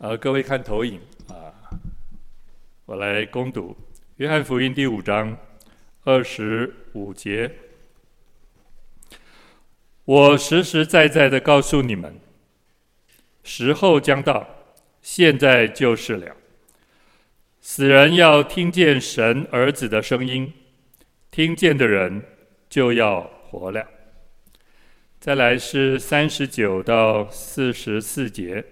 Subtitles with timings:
[0.00, 1.50] 呃，各位看投影啊，
[2.86, 3.70] 我来攻读
[4.18, 5.36] 《约翰福音》第五章
[6.04, 7.52] 二十五节。
[10.04, 12.14] 我实实在在的告诉你们，
[13.42, 14.48] 时候将到，
[15.02, 16.36] 现在就是了。
[17.60, 20.52] 死人要听见神儿子的声音，
[21.32, 22.22] 听见的人
[22.70, 23.84] 就要活了。
[25.18, 28.64] 再来是三十九到四十四节。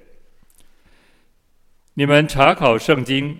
[1.99, 3.39] 你们查考圣经，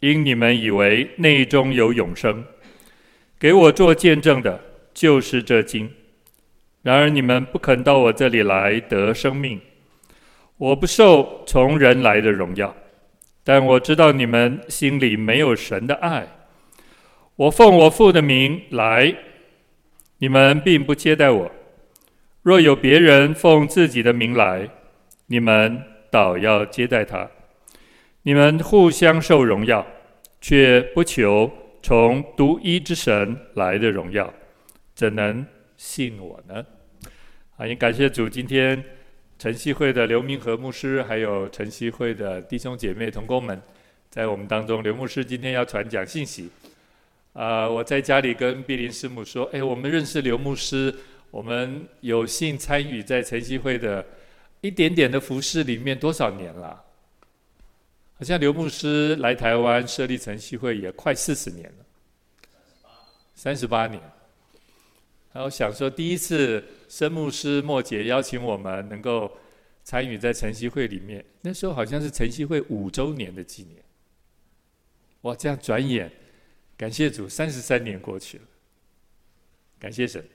[0.00, 2.42] 因你们以为内中有永生，
[3.38, 4.58] 给我做见证的，
[4.94, 5.90] 就是这经。
[6.80, 9.60] 然而你们不肯到我这里来得生命。
[10.56, 12.74] 我不受从人来的荣耀，
[13.44, 16.26] 但我知道你们心里没有神的爱。
[17.36, 19.14] 我奉我父的名来，
[20.16, 21.50] 你们并不接待我。
[22.40, 24.66] 若有别人奉自己的名来，
[25.26, 27.28] 你们倒要接待他。
[28.28, 29.86] 你们互相受荣耀，
[30.38, 31.50] 却不求
[31.82, 34.30] 从独一之神来的荣耀，
[34.94, 35.46] 怎能
[35.78, 36.62] 信我呢？
[37.56, 38.84] 啊，也感谢主，今天
[39.38, 43.58] 晨曦会的刘明和牧师，还有晨曦会的弟兄姐妹同工们，
[44.10, 44.82] 在我们当中。
[44.82, 46.50] 刘牧师今天要传讲信息。
[47.32, 50.94] 啊，我在家里跟碧林师母说：“哎，我们认识刘牧师，
[51.30, 54.04] 我们有幸参与在晨曦会的
[54.60, 56.84] 一点点的服事里面多少年了？”
[58.18, 61.86] 好像刘牧师来台湾设立晨曦会也快四十年了，
[63.36, 64.02] 三十八年。
[65.32, 69.30] 然后想说，第一次申牧师末节邀请我们能够
[69.84, 73.80] 参与在晨曦会里面，那时候好像是晨曦会五周年的纪念。
[75.20, 76.10] 哇，这样转眼，
[76.76, 78.44] 感谢主，三十三年过去了。
[79.78, 80.26] 感谢神，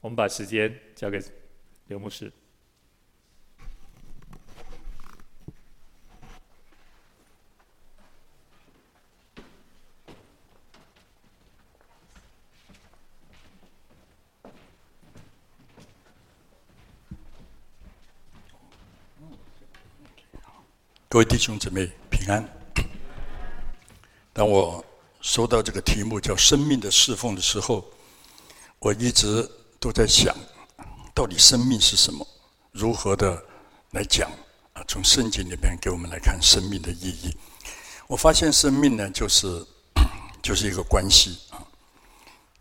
[0.00, 1.20] 我们把时间交给
[1.88, 2.32] 刘牧师。
[21.16, 22.46] 各位弟兄姊妹平安。
[24.34, 24.84] 当我
[25.22, 27.82] 收到这个题目叫“生命的侍奉”的时候，
[28.80, 29.50] 我一直
[29.80, 30.36] 都在想，
[31.14, 32.28] 到底生命是什么？
[32.70, 33.42] 如何的
[33.92, 34.30] 来讲？
[34.74, 37.34] 啊，从圣经里面给我们来看生命的意义。
[38.08, 39.46] 我发现生命呢，就是
[40.44, 41.64] 就是一个关系啊。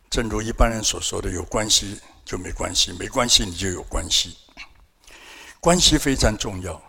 [0.10, 4.38] 正如一般人所说的，有关系就没关系，没关系你就有关系。
[5.60, 6.82] 关系非常重要，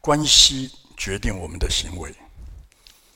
[0.00, 0.72] 关系。
[0.96, 2.10] 决定我们的行为。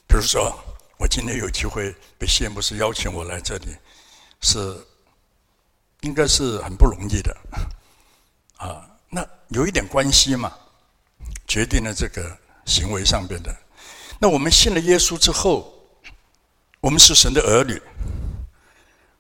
[0.06, 0.52] 比如说，
[0.98, 3.68] 我今天有机会被谢幕师邀请我来这里，
[4.41, 4.76] 是
[6.00, 7.36] 应该是很不容易的
[8.56, 8.86] 啊。
[9.08, 10.52] 那有一点关系嘛，
[11.46, 13.54] 决定了这个行为上边的。
[14.18, 15.72] 那我们信了耶稣之后，
[16.80, 17.80] 我们是神的儿女，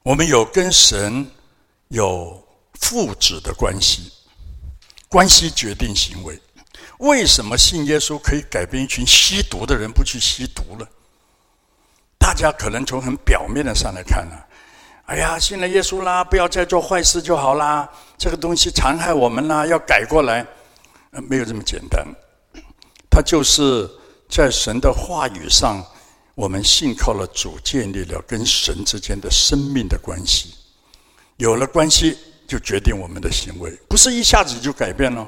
[0.02, 1.28] 我们有跟神
[1.88, 4.12] 有父子的关系，
[5.08, 6.40] 关系决定行为。
[7.00, 10.86] 为什么信耶稣可以改变一群吸毒的人不去吸毒了？
[12.18, 14.44] 大家可能从很表面的上来看呢、啊，
[15.06, 17.88] 哎呀，信了耶稣啦，不要再做坏事就好啦。
[18.18, 20.46] 这个东西残害我们啦，要改过来。
[21.28, 22.06] 没有这么简单。
[23.10, 23.88] 他就是
[24.28, 25.82] 在神的话语上，
[26.34, 30.54] 我们信靠了主，建立了跟神之间的生命的关系。
[31.38, 35.26] 有了关系，就决定我们的行为，不是一下子就改变了。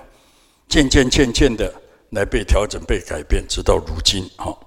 [0.73, 1.71] 渐渐渐渐的
[2.13, 4.27] 来被调整、被改变，直到如今。
[4.39, 4.67] 好，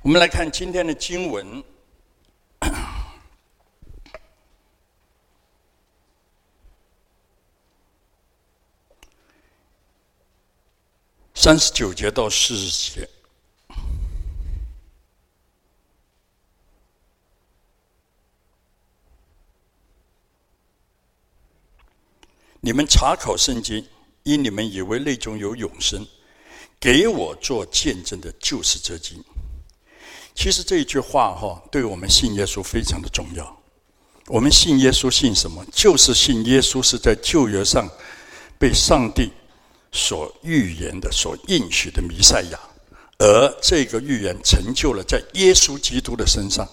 [0.00, 1.62] 我们来看今天的经文，
[11.34, 13.06] 三十九节到四十节。
[22.62, 23.86] 你们查考圣经。
[24.28, 26.06] 因你们以为内中有永生，
[26.78, 29.24] 给我做见证的，就是这经。
[30.34, 33.58] 其实这一句话哈，对我们信耶稣非常的重要。
[34.26, 35.64] 我们信耶稣信什么？
[35.72, 37.88] 就是信耶稣是在旧约上
[38.58, 39.30] 被上帝
[39.90, 42.60] 所预言的、所应许的弥赛亚，
[43.18, 46.68] 而这个预言成就了在耶稣基督的身上。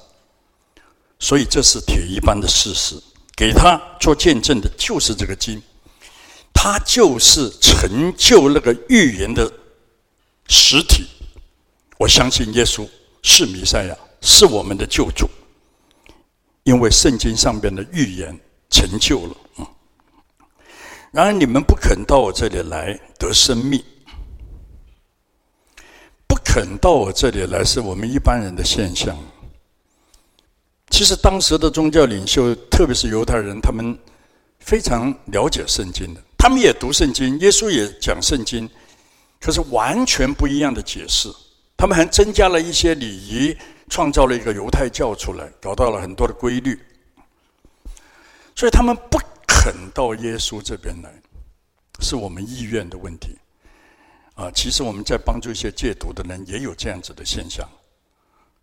[1.18, 3.02] 所以这是铁一般的事实。
[3.38, 5.62] 给他做见证的，就是这个经。
[6.56, 9.52] 他就是成就那个预言的
[10.48, 11.06] 实体。
[12.00, 12.88] 我相信耶稣
[13.22, 15.30] 是弥赛亚，是我们的救主，
[16.63, 18.36] 因为圣经上边的预言
[18.72, 19.36] 成就了。
[21.12, 23.81] 然而你们不肯到我这里来得生命，
[26.28, 29.16] 不肯到我这里来，是我们一般人的现象。
[30.90, 33.98] 其实当时的宗教领袖，特别是犹太人，他们
[34.60, 38.69] 非常了解圣经的，他们也读圣经，耶稣也讲圣经，
[39.42, 41.27] 可是完全不一样的解释。
[41.75, 43.57] 他们还增加了一些礼仪，
[43.89, 46.80] 创造了一个犹太教出来，搞到了很多的规律。
[48.56, 51.12] 所以他们不肯到耶稣这边来，
[52.00, 53.36] 是我们意愿的问题。
[54.36, 57.68] 啊，其实我们在帮助一些戒毒的人，也有这样子的现象。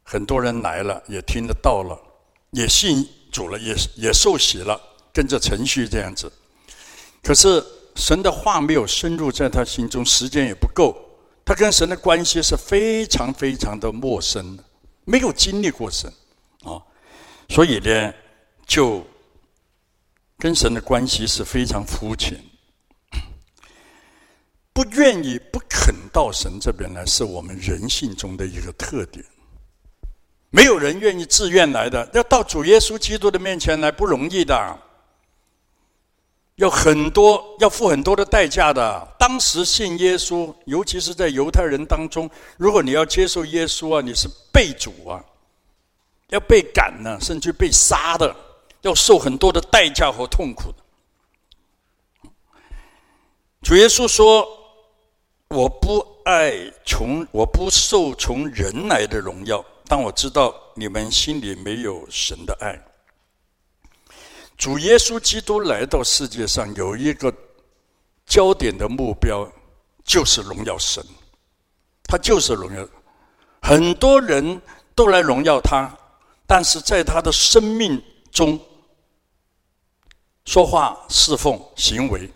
[0.04, 2.00] 很多人来了，也听得到了。
[2.52, 4.80] 也信主了，也也受洗了，
[5.12, 6.30] 跟着程序这样子。
[7.22, 7.64] 可是
[7.94, 10.96] 神的话没有深入在他心中，时间也不够，
[11.44, 14.64] 他跟神的关系是非常非常的陌生的，
[15.04, 16.12] 没有经历过神
[16.64, 16.82] 啊，
[17.48, 18.12] 所以呢，
[18.66, 19.06] 就
[20.38, 22.36] 跟神的关系是非常肤浅，
[24.72, 29.24] 不愿意、不肯到神这边来，是我们人性中的一个特点。
[30.50, 34.78] 没有人愿意自愿来的，要到主耶稣基督的面前来不容易的，
[36.56, 39.08] 要很多，要付很多的代价的。
[39.18, 45.24] 当时信耶稣，尤其是在犹太人当中，如果你要接受耶稣啊，你是被主啊，
[46.28, 48.34] 要被赶呢，甚至被杀的，
[48.82, 50.72] 要受很多的代价和痛苦。
[53.62, 54.46] 主耶稣说
[55.48, 56.52] ：“我不爱
[56.84, 62.80] 从，我不受从人来的荣耀。”但我知道你们心里没有神的爱，
[64.62, 67.34] 主耶稣基督来到世界上有一个
[68.24, 69.44] 焦点的目标，
[70.04, 71.04] 就是荣耀神。
[72.04, 72.88] 他就是荣耀，
[73.60, 74.62] 很多人
[74.94, 75.92] 都来荣耀他，
[76.46, 78.00] 但是在他的生命
[78.30, 78.56] 中，
[80.44, 82.30] 说话、侍奉、行为，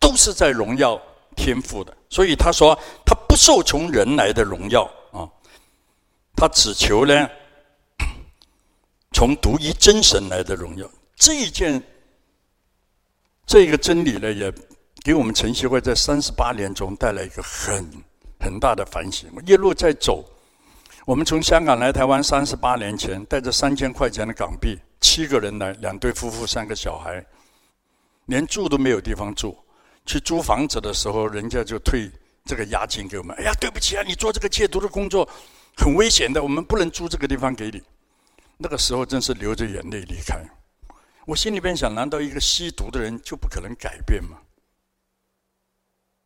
[0.00, 1.00] 都是在荣耀
[1.36, 1.96] 天赋的。
[2.10, 2.76] 所以他说，
[3.06, 4.82] 他不受从人来的荣耀
[5.12, 5.30] 啊。
[6.34, 7.30] 他只求呢，
[9.14, 10.90] 从独一真神来的荣耀。
[11.18, 11.82] 这一件，
[13.44, 14.52] 这个真理呢，也
[15.02, 17.84] 给我们晨曦会在三十八年中带来一个很
[18.38, 19.28] 很大的反省。
[19.44, 20.24] 一路在走，
[21.04, 27.24] 我们从香港来台湾三十八年前，带着三千块钱的港币，七个人来，两对夫妇，三个小孩，
[28.26, 29.58] 连住都没有地方住。
[30.06, 32.08] 去租房子的时候，人家就退
[32.44, 33.36] 这个押金给我们。
[33.38, 35.28] 哎呀，对不起啊，你做这个戒毒的工作。
[35.76, 37.82] 很危险的，我们不能租这个地方给你。
[38.56, 40.42] 那个时候真是流着眼泪离开。
[41.28, 44.38] 我心里边想：难道一个吸毒的人就不可能改变吗？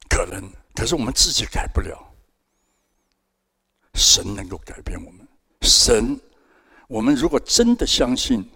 [0.08, 1.99] 可能，可是我们自己改不了。
[3.94, 5.26] 神能够改变我们。
[5.62, 6.16] 神，
[6.87, 8.49] 我们如果真的相信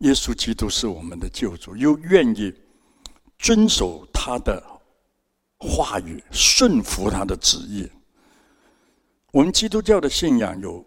[0.00, 2.52] 耶稣基督是我们的救主，又愿意
[3.38, 4.62] 遵守他的
[5.56, 7.90] 话语，顺服他的旨意。
[9.32, 10.84] 我们基督教的信仰有，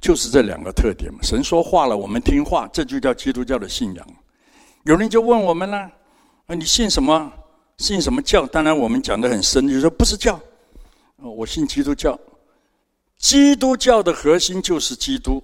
[0.00, 1.18] 就是这两个特点嘛。
[1.24, 4.06] 神说话了，我们听话，这就叫基督教的信仰。
[4.84, 5.90] 有人就问我们呢，
[6.46, 7.32] 啊，你信什么？
[7.78, 8.46] 信什么教？
[8.46, 10.38] 当然，我们讲得很深，就说不是教。
[11.16, 12.18] 我信基督教。
[13.16, 15.42] 基督教的核心就是基督，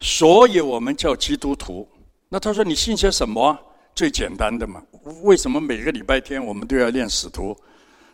[0.00, 1.86] 所以我们叫基督徒。
[2.30, 3.56] 那他说你信些什么？
[3.94, 4.82] 最简单的嘛。
[5.22, 7.54] 为什么每个礼拜天我们都要念使徒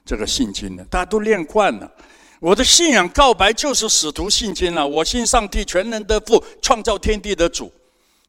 [0.04, 0.84] 这个信经呢？
[0.90, 1.88] 大家都练惯了。
[2.40, 4.84] 我的信仰告白就是使徒信经了。
[4.84, 7.72] 我信上帝全能的父，创造天地的主，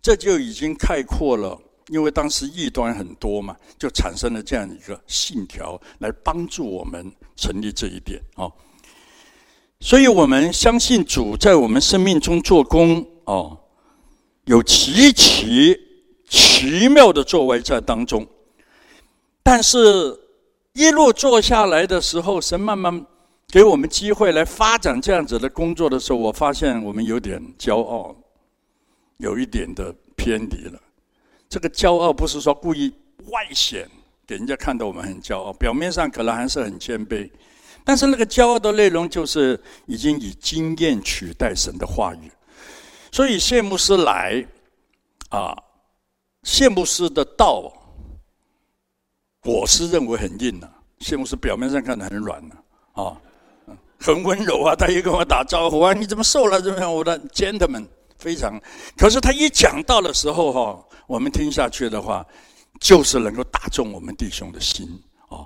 [0.04, 1.60] 这就已经概括了。
[1.90, 8.52] 因为当时异端很多嘛，就产生了这样一个信条来帮助我们成立这一点哦。
[9.80, 13.58] 所以我们相信主在我们生命中做工哦，
[14.46, 15.78] 有极其
[16.30, 18.26] 奇妙的作为在当中。
[19.44, 19.78] 但是，
[20.72, 23.06] 一路做下来的时候，神慢慢。
[23.50, 28.16] 给我们机会来发展这样子的工作的时候，我发现我们有点骄傲，
[29.24, 30.80] 有一点的偏离了。
[31.48, 32.94] 这个骄傲不是说故意
[33.28, 33.90] 外显
[34.28, 37.30] 给人家看到我们很骄傲，表面上可能还是很谦卑，
[37.86, 42.30] 但是那个骄傲的内容就是已经以经验取代神的话语。
[43.12, 44.46] 所以谢牧师来
[45.30, 45.56] 啊，
[46.44, 47.72] 谢牧师的道，
[49.46, 52.56] 我是认为很硬的，谢牧师表面上看得很软的
[52.94, 53.16] 啊。
[54.00, 56.62] 很温柔啊，他也跟我打招呼啊，你怎么瘦了？
[56.62, 56.94] 怎么样？
[56.94, 57.86] 我的 gentleman
[58.24, 58.58] 非常。
[58.98, 62.26] 可是他一讲到的时候哈，我们听下去的话，
[62.80, 64.88] 就是能够打中我们弟兄的心
[65.28, 65.46] 啊。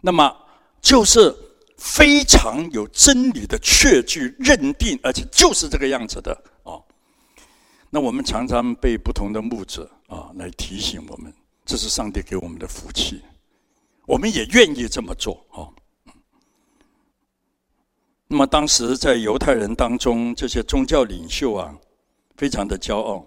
[0.00, 0.36] 那么
[0.82, 1.32] 就是
[1.78, 6.32] 非常有真理的确据认定，而且就是这个样子的
[6.64, 6.74] 啊。
[7.88, 11.32] 那我们常常被不同的牧者啊来提醒我们，
[11.64, 13.22] 这是上帝给我们的福气，
[14.04, 15.70] 我们也愿意这么做啊。
[18.28, 21.72] 那么当时在犹太人当中，这些宗教领袖啊，
[22.36, 23.26] 非常的骄傲。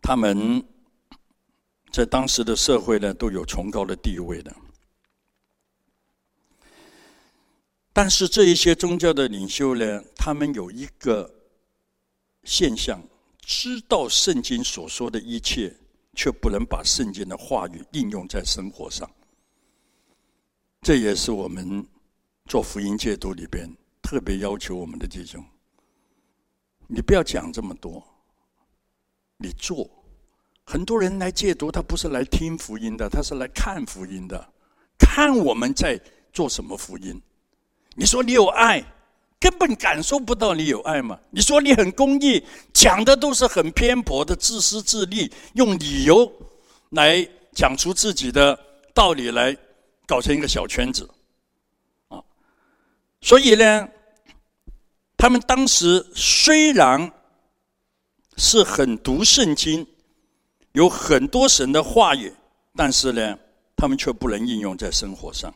[0.00, 0.62] 他们
[1.92, 4.54] 在当时的社会呢，都有崇高的地位的。
[7.92, 11.30] 但是这一些宗教的领袖呢，他们有一个
[12.42, 13.02] 现象，
[13.40, 15.76] 知道圣经所说的一切，
[16.14, 19.08] 却不能把圣经的话语应用在生活上。
[20.80, 21.86] 这也是我们
[22.46, 23.70] 做福音戒毒里边
[24.02, 25.44] 特别要求我们的弟兄：
[26.86, 28.02] 你不要讲这么多，
[29.36, 29.90] 你做。
[30.64, 34.52] 很多人来戒毒，他不是来听福音的，他是来看福音的，
[34.98, 36.00] 看我们在
[36.32, 37.20] 做什么福音。
[37.94, 38.84] 你说你有爱，
[39.40, 41.18] 根本感受不到你有爱嘛？
[41.30, 46.30] 你说你很公益，讲的都是很偏颇的自私自利，用理由
[46.90, 48.58] 来讲出自己的
[48.94, 49.56] 道理来。
[50.04, 51.08] 搞成一个小圈子，
[52.08, 52.20] 啊，
[53.22, 53.88] 所以呢，
[55.22, 57.12] 他们当时虽然
[58.36, 59.86] 是很读圣经，
[60.72, 62.34] 有很多神的话语，
[62.74, 63.38] 但是呢，
[63.76, 65.54] 他们却不能应用在生活上。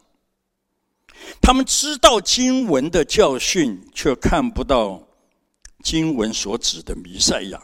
[1.42, 5.02] 他们知道经文的教训，却看不到
[5.82, 7.60] 经文所指的弥赛亚。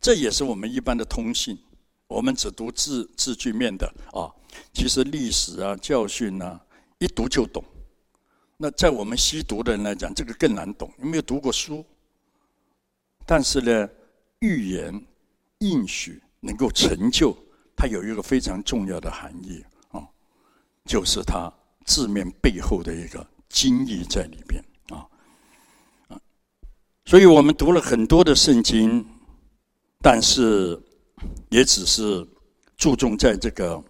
[0.00, 1.58] 这也是我们一般的通信，
[2.06, 4.30] 我们只读字字句面的啊。
[4.72, 6.60] 其实历史啊、教训啊，
[6.98, 7.64] 一读就懂。
[8.56, 11.84] 那在我们西读的人来讲，这个更难懂，有没有读过书？
[13.26, 13.88] 但是呢，
[14.38, 15.04] 预言、
[15.58, 17.36] 应许能够成就，
[17.76, 20.06] 它有一个非常重要的含义啊，
[20.84, 21.52] 就是它
[21.84, 25.06] 字面背后的一个经义在里边啊
[26.08, 26.20] 啊。
[27.04, 29.06] 所以我们读了很多的圣经，
[30.00, 30.80] 但是
[31.50, 32.26] 也只是
[32.76, 33.82] 注重在这个。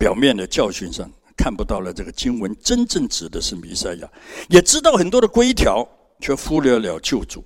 [0.00, 4.10] 表面的教训上看不到了这个经文真正指的是弥赛亚，
[4.48, 5.88] 也知道很多的规条，
[6.20, 7.44] 却忽略了救主。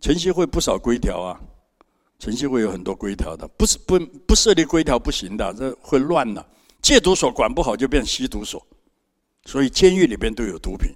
[0.00, 1.40] 晨曦会不少规条啊，
[2.20, 6.46] 晨曦会有很多规条的，不是不不设立规条不行的，这会乱了。
[6.80, 8.64] 戒毒所管不好就变吸毒所，
[9.46, 10.94] 所以监狱里边都有毒品，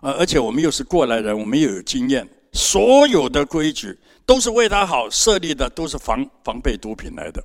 [0.00, 7.42] 啊，而且我们又是过来人，我们又有经验，所有的规矩都是为他好设立的，都是防防备毒品来的。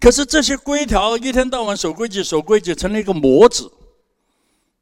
[0.00, 3.70] 可是这些规条一天到晚守规矩，守规矩成了一个模子，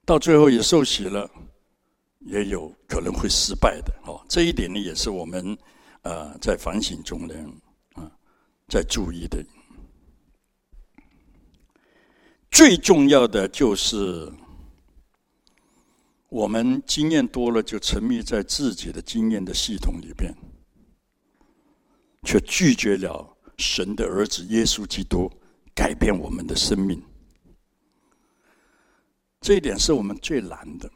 [0.05, 1.31] 到最后也受洗了，
[2.21, 4.23] 也有可能会失败的哦。
[4.29, 5.57] 这一点呢，也是我们
[6.03, 7.35] 呃在反省中呢
[7.95, 8.11] 啊
[8.69, 9.43] 在注意的。
[12.51, 14.33] 最重要的就是
[16.29, 20.35] 我们经验多了，就沉迷在自己的经验的系统里边，
[22.23, 23.36] 却拒绝了。
[23.59, 25.31] 神的儿子耶稣基督
[25.75, 27.03] 改变我们的生命，
[29.41, 30.91] 这一点是我们最难的。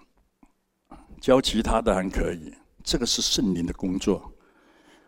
[1.21, 2.53] 教其他的还可以，
[2.83, 4.33] 这个是圣灵的工作，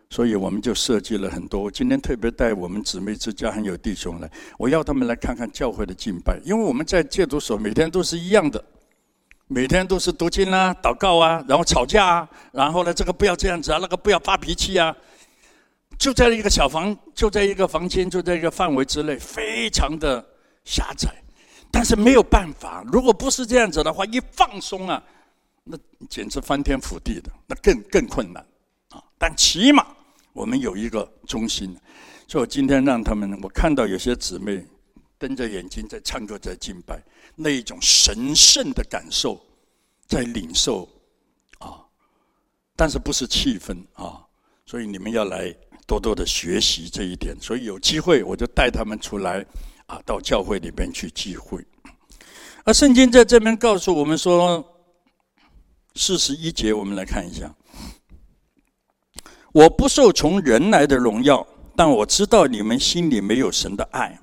[0.09, 1.71] 所以我们就设计了很多。
[1.71, 8.63] 今天特别带我们姊妹之家还有弟兄来，我要他们来看看教会的敬拜，因为我们在戒毒所每天都是一样的，
[9.47, 14.95] 每天都是读经啊、祷告啊，然后吵架啊，然后呢，这个不要这样子啊，那个不要发脾气啊。
[15.97, 20.25] 就在一个小房，就在一个房间，就在一个范围之内，非常的
[20.65, 21.09] 狭窄。
[21.71, 25.01] 但是没有办法，如果不是这样子的话，一放松啊，
[25.63, 25.77] 那
[26.09, 28.45] 简直翻天覆地的，那更更困难
[28.89, 29.01] 啊。
[29.17, 29.87] 但起码
[30.33, 31.75] 我们有一个中心，
[32.27, 34.63] 所以我今天让他们，我看到有些姊妹
[35.17, 37.01] 瞪着眼睛在唱歌，在敬拜，
[37.35, 39.41] 那一种神圣的感受
[40.05, 40.87] 在领受
[41.59, 41.81] 啊，
[42.75, 44.23] 但是不是气氛啊，
[44.65, 45.55] 所以你们要来。
[45.93, 49.45] 多多的学习这一点，所以有机会我就带他们出来，
[49.85, 51.63] 啊，到教会里边去聚会。
[52.63, 54.65] 而圣经在这边告诉我们说，
[55.93, 57.53] 四十一节，我们来看一下：
[59.51, 61.45] 我不受从人来的荣耀，
[61.75, 64.19] 但我知道你们心里没有神的爱。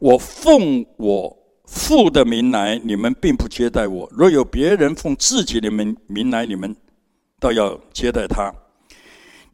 [0.00, 1.34] 我奉我
[1.64, 6.76] 父的名来，你们并不接待我；若有别人奉自己的名名来，你们
[7.40, 8.52] 倒要接待他。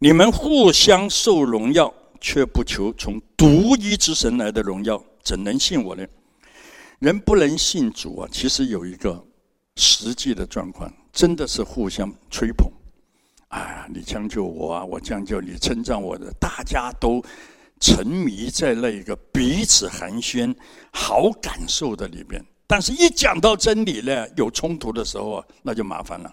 [0.04, 6.06] 你们互相受荣耀，却不求从独一之神来的荣耀，怎能信我呢？
[6.98, 9.24] 人不能信主啊，其实有一个
[9.76, 12.70] 实际的状况，真的是互相吹捧。
[13.48, 17.24] 哎呀，你将就我啊，我将就你，称赞我的，大家都
[17.80, 20.54] 沉迷在那一个彼此寒暄、
[20.92, 22.44] 好感受的里边。
[22.66, 26.30] 但是，一讲到真理呢，有冲突的时候啊，那就麻烦了，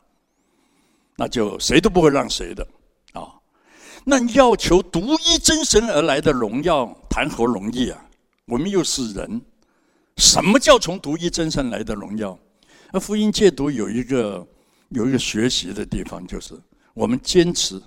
[1.15, 2.67] 那就谁都不会让谁的。
[4.03, 8.05] 那要求独一真神而来的荣耀，谈何容易啊！
[8.45, 9.41] 我们又是人，
[10.17, 12.37] 什么叫从独一真神来的荣耀？
[12.91, 14.45] 而福音戒毒有一个
[14.89, 16.53] 有一个学习的地方，就是
[16.93, 17.81] 我们坚持，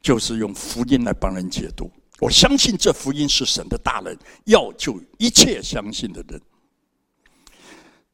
[0.00, 1.90] 就是用福音来帮人解毒。
[2.18, 6.40] 我相信这福音是神的大能，要救一切相信的人。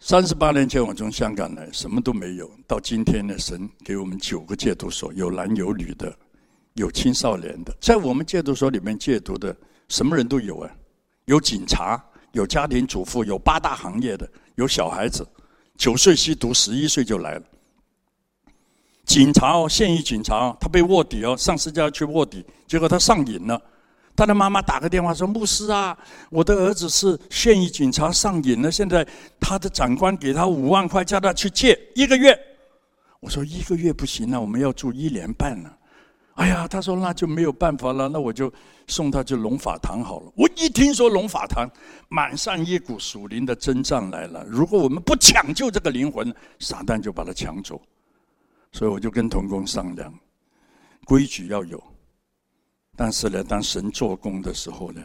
[0.00, 2.48] 三十八年前我从香港来，什么都没有。
[2.66, 6.16] 到今天呢，神给我们九个戒毒所，有男有女的，
[6.78, 7.76] 有青少年的。
[7.80, 9.54] 在我们戒毒所里面戒毒的，
[9.88, 10.70] 什么人都有啊，
[11.26, 15.26] 有警察，有家庭主妇，有八大行业的，有小孩子，
[15.76, 17.42] 九岁吸毒，十一岁就来了。
[19.04, 23.60] 警察哦，现役警察哦，他被卧底哦，上司叫他去卧底，结果他上瘾了。
[24.14, 25.96] 他的妈妈打个电话说：“牧师啊，
[26.28, 29.06] 我的儿子是现役警察上瘾了，现在
[29.38, 32.36] 他的长官给他五万块，叫他去戒一个月。”
[33.20, 35.70] 我说：“一个月不行啊，我们要住一年半呢。”
[36.38, 38.52] 哎呀，他说：“那就没有办法了，那我就
[38.86, 41.68] 送他去龙法堂好了。”我一听说龙法堂，
[42.08, 44.44] 满上一股属灵的征战来了。
[44.46, 47.82] 如果我们不抢救这个灵魂，撒旦就把他抢走。
[48.70, 50.14] 所以我就跟童工商量，
[51.04, 51.82] 规矩要有。
[52.96, 55.02] 但是呢，当神做工的时候呢，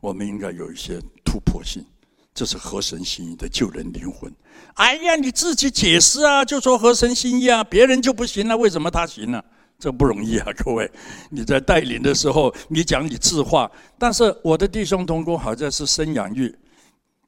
[0.00, 1.84] 我们应该有一些突破性，
[2.32, 4.32] 这是合神心意的救人灵魂。
[4.76, 9.44] 哎呀，你自己解释啊，就说合神心意啊，别人就不行了，为什么他行了？
[9.80, 10.88] 这不容易啊， 各位。
[11.30, 13.68] 你在带领的时候，你讲你自话，
[13.98, 16.54] 但是我的弟兄同工好在是生养育。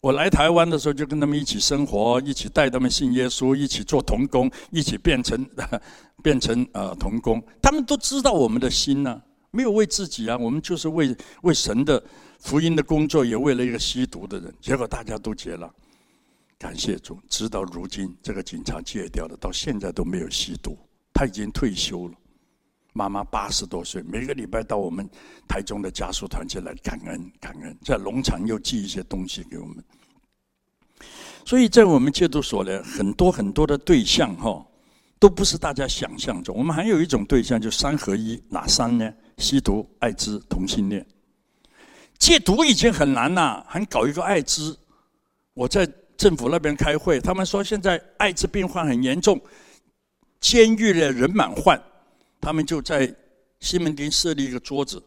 [0.02, 5.48] 我来台湾的时候，就跟他们一起生活，一起带他们信耶稣，一起做童工，一起变成
[6.22, 7.42] 变成呃童工。
[7.62, 12.02] 他们都知道我们的心呢、没有为自己啊，我们就是为为神的
[12.40, 14.52] 福音的工作，也为了一个吸毒的人。
[14.60, 15.72] 结果大家都戒了，
[16.58, 20.76] 感谢主，直到如今这个警察戒掉了，到现在都没有吸毒。
[21.14, 22.14] 他已经退休了，
[22.92, 25.08] 妈妈八十多岁，每个礼拜到我们
[25.48, 29.82] 台中的家属团契来感恩感恩，在农场又寄一些东西给我们。
[31.44, 34.64] 所以在我们戒毒所呢，很多很多的对象哈，
[35.18, 36.56] 都不是大家想象中。
[36.56, 39.12] 我们还有一种对象，就三合一，哪三呢？
[39.38, 41.04] 吸毒、艾滋、同性恋，
[42.18, 44.78] 戒毒已经很难了，还搞一个艾滋。
[45.54, 49.40] 我在政府那边开会，他们说现在艾滋病患很严重，
[50.38, 51.82] 监狱的人满患，
[52.42, 53.14] 他们就在
[53.60, 55.02] 西门町设立一个桌子。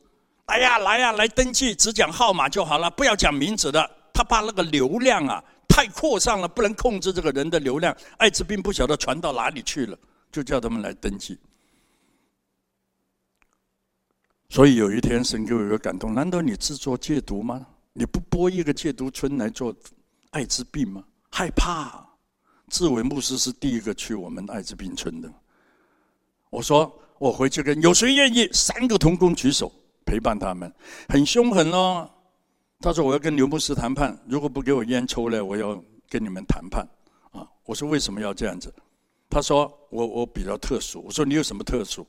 [0.45, 3.91] 哎呀，来呀，来登记，只讲号码就好了，不要讲名字的。
[4.13, 9.97] 他怕那个流量啊太扩散了，不能控制这个人的流量，艾滋病不晓得传到哪里去了，
[10.31, 11.37] 就叫他们来登记。
[14.47, 17.67] 所以有一天，神给我一个感动：难道你自作戒毒吗？
[17.91, 19.75] 你不拨一个戒毒村来做
[20.29, 21.03] 艾滋病吗？
[21.31, 22.07] 害怕。
[22.69, 25.29] 志伟牧师是第一个去我们艾滋病村的。
[26.49, 28.47] 我说我回去跟有谁愿意？
[28.53, 29.71] 三个同工举手
[30.05, 30.71] 陪伴他们，
[31.09, 32.07] 很凶狠哦。
[32.79, 36.87] 他说我要跟刘牧师谈判，如果不给我烟抽呢，我要跟你们谈判。
[37.31, 38.71] 啊，我说为什么要这样子？
[39.27, 41.01] 他说我我比较特殊。
[41.03, 42.05] 我说你有什么特殊？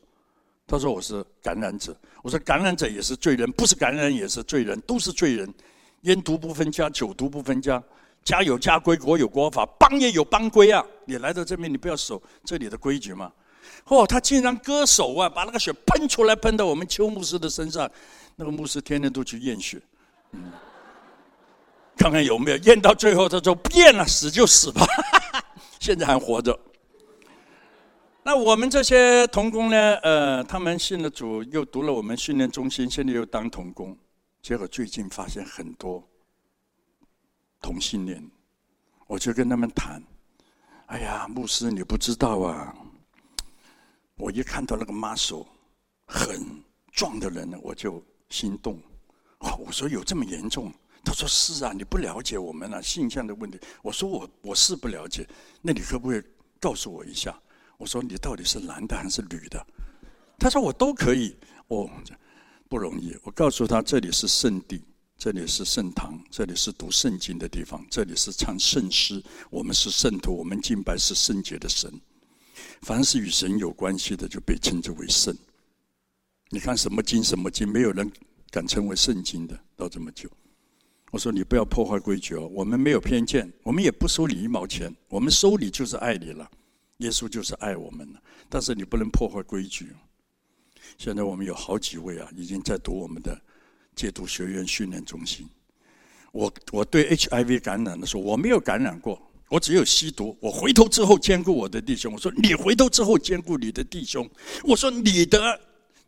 [0.67, 5.51] 他说我是感染者，我说感染者也是罪人，不是感染也是罪人，都是罪人。
[6.03, 7.83] 烟毒不分家，酒毒不分家，
[8.23, 10.85] 家有家规，国有国法，邦也有邦规啊！
[11.07, 13.33] 你来到这边，你不要守这里的规矩吗？
[13.85, 17.91] 哦，他竟然割手啊，把那个血喷出来，喷到我们邱牧师的身上。
[18.39, 19.81] 那个牧师天天都去验血，
[20.33, 20.53] 嗯，
[21.97, 24.85] 看看有没有验到最后，他说不验了，死就死吧，
[25.81, 26.59] 现在还活着。
[28.23, 29.95] 那我们这些童工呢？
[30.03, 33.97] 呃，他们信了主，又读了我们训练中心，现在又当童工。
[34.43, 36.07] 结果最近发现很多
[37.63, 38.23] 同性恋，
[39.07, 40.03] 我就跟他们谈
[40.87, 42.75] ：“哎呀，牧师，你不知道啊！
[44.17, 45.47] 我一看到那个 muscle
[46.07, 48.81] 很壮的人呢，我就心动。
[49.41, 50.73] 哦，我说有这么严重？
[51.05, 53.61] 他说是啊，你不了解我们啊，性向的问题。
[53.83, 55.29] 我说我我是不了解，
[55.61, 56.23] 那你可不可以
[56.59, 57.39] 告诉我一下？”
[57.79, 59.65] 我说你到底是男的还是女的？
[60.39, 61.37] 他说我都可以。
[61.69, 61.91] 哦，
[62.71, 63.15] 不容易。
[63.23, 64.83] 我告诉他，这里是圣地，
[65.19, 69.23] 这里是圣堂，这里是读圣经的地方，这里是唱圣诗。
[69.51, 71.93] 我们是圣徒，我们敬拜是圣洁的神。
[72.83, 75.37] 凡是与神有关系的，就被称之为圣。
[76.51, 78.11] 你看什么经什么经，没有人
[78.51, 80.31] 敢称为圣经的，到这么久。
[81.13, 86.51] 我说你不要破坏规矩哦，我们没有偏见，我们也不收你一毛钱，我们收你就是爱你了。
[86.99, 89.93] 耶稣就是爱我们的，但是你不能破坏规矩。
[90.99, 93.39] 现在我们有好几位啊，已经在读我们的
[93.95, 95.49] 戒毒学院训练中心。
[96.33, 100.37] 我我对 HIV 感染的时候，我没有感染过，我只有吸毒。
[100.41, 104.29] 我回头之后兼顾我的弟兄，我说你回头之后兼顾你的弟兄。
[104.65, 105.61] 我说你的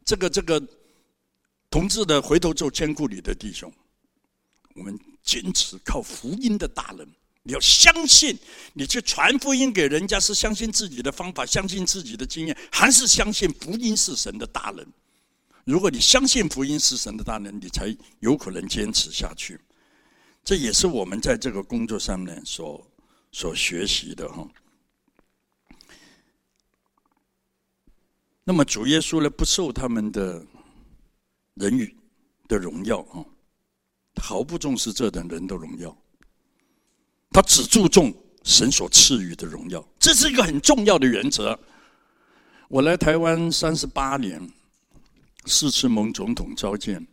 [0.04, 0.62] 这个这个
[1.70, 3.72] 同志的回头之后兼顾你的弟兄。
[4.74, 7.06] 我们坚持靠福音的大能。
[7.44, 8.38] 你要相信，
[8.74, 14.86] 你去传福音给人家是相信自己的方法，相信自己的经验，还是相信福音是神的大能？
[15.64, 19.58] 如果你相信福音是神的大能，你才有可能坚持下去。
[20.44, 22.86] 这也是我们在这个工作上面所
[23.32, 24.48] 所学习的哈。
[28.44, 30.44] 那么主耶稣呢，不受他们的
[31.54, 31.94] 人语
[32.48, 33.24] 的荣耀啊，
[34.22, 35.96] 毫不重视这等人的荣耀。
[37.30, 38.12] 他只注重
[38.42, 41.58] 神所赐予的荣耀，这是一个很重要的原则。
[42.68, 44.50] 我来台湾三十八年，
[45.44, 47.06] 四次蒙总统召见，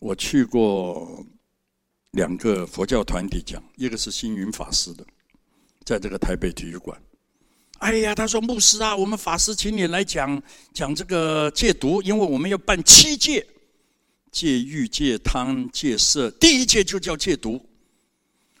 [0.00, 1.24] 我去过
[2.10, 5.06] 两个佛教团体讲，一个是星云法师的，
[5.84, 7.00] 在这个台北体育馆。
[7.78, 10.40] 哎呀，他说牧师啊，我们法师请你来讲
[10.74, 13.46] 讲这个戒毒，因为我们要办七戒：
[14.30, 17.60] 戒欲、戒贪、戒色，第一戒就叫戒毒。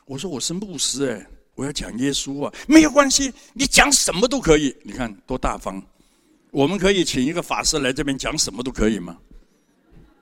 [0.06, 4.74] 我说我是牧师哎，我要讲耶稣啊，没有关系，你讲什么都可以。
[4.82, 5.82] 你看多大方，
[6.50, 9.18] 我们可以请一个法师来这边讲什么都可以吗？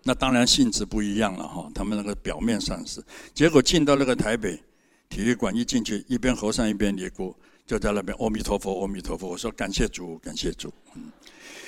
[0.03, 1.71] 那当然性质不一样了哈。
[1.75, 3.01] 他们那个表面上是，
[3.33, 4.61] 结果进到那个台北
[5.09, 7.35] 体育馆一进去，一边和尚一边尼姑
[7.67, 9.29] 就在那边阿弥陀佛，阿弥陀佛。
[9.29, 10.73] 我说感谢主，感谢主。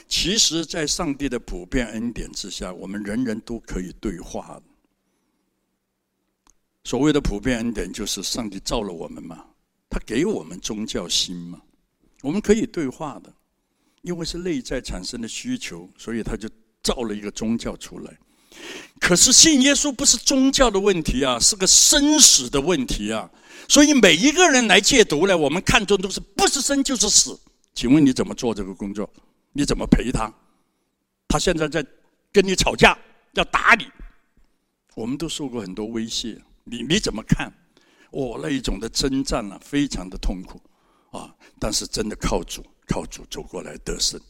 [0.07, 4.61] 其实，在上帝的普遍恩典之下，我们人人都可以对话。
[6.85, 9.47] 所谓的普遍恩典，就是上帝造了我们嘛，
[9.89, 11.63] 他给我们宗教心嘛，
[12.23, 13.33] 我们可以对话的，
[14.03, 16.49] 因为是内在产生的需求，所以他就
[16.83, 18.19] 造了一个宗教出来。
[18.99, 23.31] 可是信耶稣不是宗教的问题啊，是个生死的问题啊。
[23.69, 27.39] 所以每一个人来戒毒呢，我们看中都是不是生就是死。
[27.75, 29.09] 请问你怎么做这个工作？
[29.53, 30.33] 你怎么陪他？
[31.29, 31.85] 他现在在
[32.33, 32.99] 跟你吵架，
[33.35, 33.87] 要打你，
[34.95, 36.41] 我们都受过很多威胁。
[36.65, 37.53] 你你怎么看？
[38.11, 40.61] 哦，那一种的征战啊，非常的痛苦
[41.17, 41.33] 啊！
[41.61, 44.21] 但是真的靠主，靠主走过来得胜！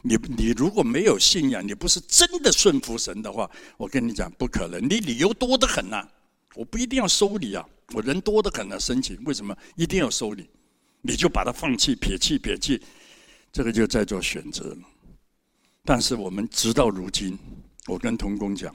[0.00, 4.82] 你你如果没有信仰，你不是真的顺服神的话，我跟你讲不可能。
[4.82, 6.08] 你理由多得很呐、
[6.54, 10.48] 我不一定要收你啊，我人多得很啊，申请为什么一定要收你？
[11.02, 12.80] 你就把它放弃、撇弃、撇弃，
[13.52, 14.78] 这个就在做选择了。
[15.84, 17.38] 但是我们直到如今，
[17.86, 18.74] 我跟童工讲。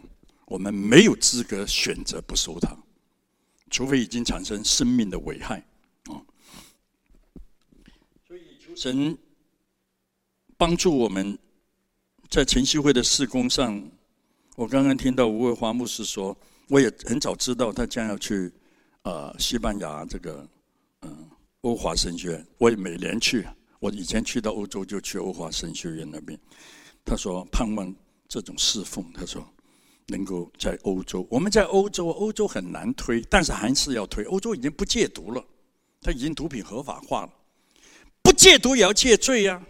[0.50, 2.74] 我们没有资格选择不收他，
[3.70, 5.58] 除非已经产生生命的危害
[6.06, 6.24] 啊！
[8.26, 9.18] 所以求神
[10.58, 11.38] 帮助我们，
[12.30, 13.82] 在晨曦会的事工上。
[14.56, 16.36] 我刚刚听到吴卫华牧师说，
[16.68, 18.52] 我也很早知道他将要去
[19.04, 20.48] 呃西班牙这个
[21.02, 21.30] 嗯
[21.62, 22.48] 欧华神学院。
[22.58, 23.46] 我也每年去，
[23.80, 26.38] 我以前去到欧洲就去欧华神学院那边。
[27.06, 27.96] 他说盼望
[28.28, 29.48] 这种侍奉，他说。
[30.10, 34.24] 能够在欧洲，我们在欧洲，欧洲很难推，但是还是要推。
[34.24, 35.46] 欧洲已经不戒毒了，
[36.00, 37.34] 他已经毒品合法化了，
[38.22, 39.68] 不戒毒也要戒罪呀、啊。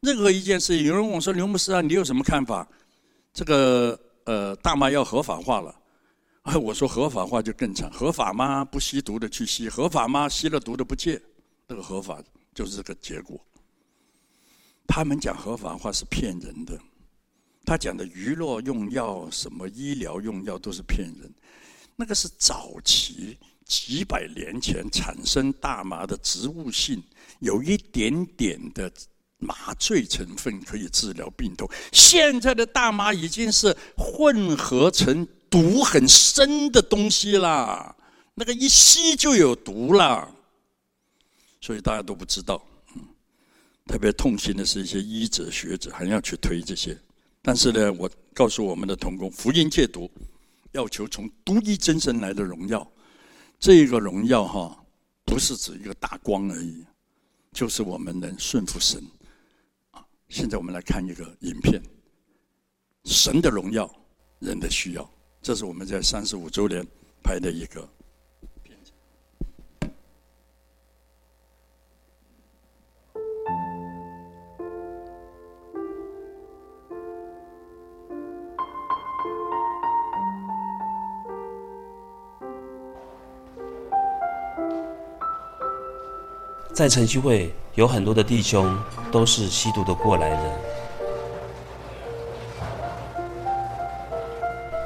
[0.00, 2.66] 任何一件事情，有人问我说：“刘牧师啊，你有什么看法？”
[3.34, 5.78] 这个呃，大麻要合法化了，
[6.42, 8.64] 啊， 我说合法化就更惨，合法吗？
[8.64, 10.26] 不吸毒的去吸，合法吗？
[10.26, 11.20] 吸了毒的不戒，
[11.68, 12.22] 那个合法
[12.54, 13.38] 就是这个结果。
[14.86, 16.80] 他们讲合法化是骗人的。
[17.66, 21.30] 他讲的娱乐用药、什么医疗用药都是骗人，
[21.94, 23.36] 那个是早期
[23.66, 27.02] 几百年前产生大麻的植物性，
[27.40, 28.90] 有一点点的
[29.40, 31.68] 麻醉成分可以治疗病痛。
[31.92, 37.94] 现在的大麻已经是混合成毒很深的东西啦，
[38.34, 40.30] 那个一吸就有毒了，
[41.60, 42.62] 所以大家都不知道。
[42.94, 43.02] 嗯，
[43.86, 46.96] 特别痛心的是一些医者学者还要去推这些。
[47.42, 50.10] 但是呢，我告诉我们的同工，福音戒毒，
[50.72, 52.86] 要求从独一真神来的荣耀，
[53.58, 54.84] 这个荣耀哈，
[55.24, 56.84] 不是指一个大光而已，
[57.52, 59.02] 就是我们能顺服神。
[60.30, 61.82] 现在我们来看一个影片，
[63.04, 63.90] 神的荣耀，
[64.38, 65.10] 人的需要，
[65.42, 66.86] 这是我们在三十五周年
[67.20, 67.86] 拍的一个。
[86.72, 88.64] 在晨曦会有很多的弟兄
[89.10, 90.40] 都是吸毒的过来人，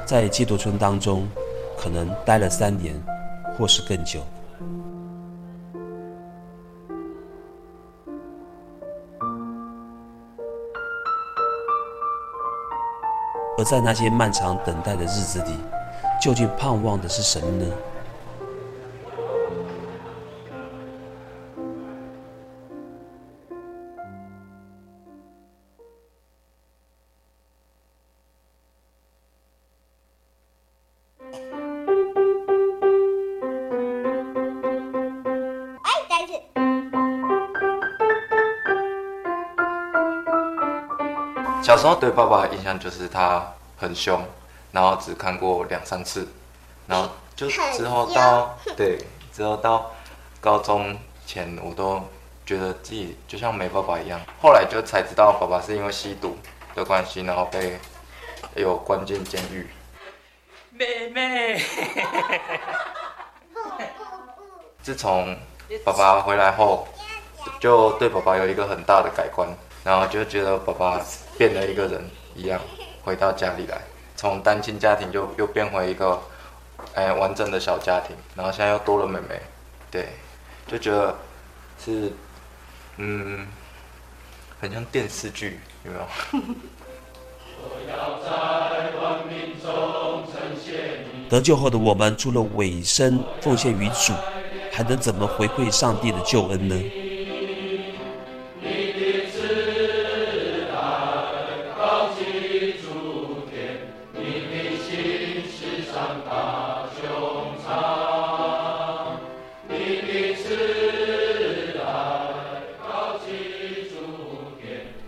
[0.05, 1.27] 在戒毒村当中，
[1.77, 2.99] 可能待了三年，
[3.57, 4.21] 或是更久。
[13.57, 15.57] 而在那些漫长等待的日子里，
[16.21, 17.65] 究竟盼望的是什么呢？
[41.95, 44.23] 对爸爸的印象就是他很凶，
[44.71, 46.27] 然后只看过两三次，
[46.87, 48.99] 然后就之后到对
[49.33, 49.91] 之后到
[50.39, 52.01] 高中前，我都
[52.45, 54.19] 觉得自己就像没爸爸一样。
[54.41, 56.37] 后来就才知道爸爸是因为吸毒
[56.73, 57.79] 的关系，然后被
[58.55, 59.67] 有关进监狱。
[60.71, 61.61] 妹妹。
[64.81, 65.35] 自从
[65.83, 66.87] 爸爸回来后，
[67.59, 69.49] 就对爸爸有一个很大的改观，
[69.85, 70.99] 然后就觉得爸爸
[71.37, 72.03] 变了一个人
[72.35, 72.59] 一样，
[73.03, 73.79] 回到家里来，
[74.15, 76.19] 从单亲家庭就又变回一个，
[76.95, 79.39] 哎，完整的小家庭，然后现在又多了妹妹，
[79.91, 80.07] 对，
[80.65, 81.15] 就觉得
[81.77, 82.11] 是，
[82.97, 83.45] 嗯，
[84.59, 86.05] 很像电视剧，有没有？
[91.29, 94.13] 得救后的我们，除了委身奉献于主，
[94.71, 97.04] 还能怎么回馈上帝的救恩呢？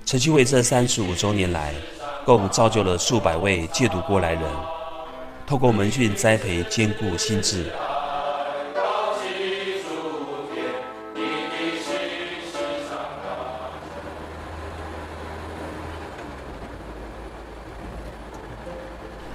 [0.07, 1.75] 晨曦会这三十五周年来，
[2.23, 4.43] 共造就了数百位戒毒过来人，
[5.45, 7.69] 透过门训栽培，坚固心智。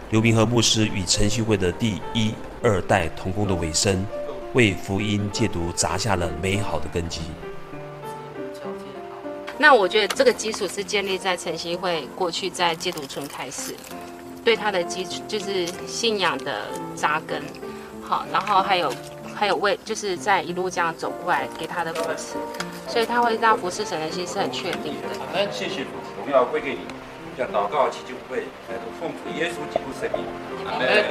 [0.09, 2.33] 刘明和牧师与晨曦会的第一、
[2.63, 4.07] 二代同工的尾声，
[4.55, 7.21] 为福音戒毒砸下了美好的根基。
[9.63, 13.77] 那我觉得这个基础是建立在晨曦会过去在戒毒村开始，
[14.45, 17.41] 对他的基础就是信仰的扎根，
[18.03, 18.93] 好，然后还有
[19.33, 22.35] 还有为就是在一路这样走过来给他的扶持，
[22.89, 25.17] 所以他会让服侍神的心是很确定的。
[25.21, 26.81] 好，那谢谢主，荣耀归给你，
[27.39, 28.43] 向祷告祈求会
[29.01, 30.25] 奉父耶稣基督圣名，
[30.67, 31.05] 阿门。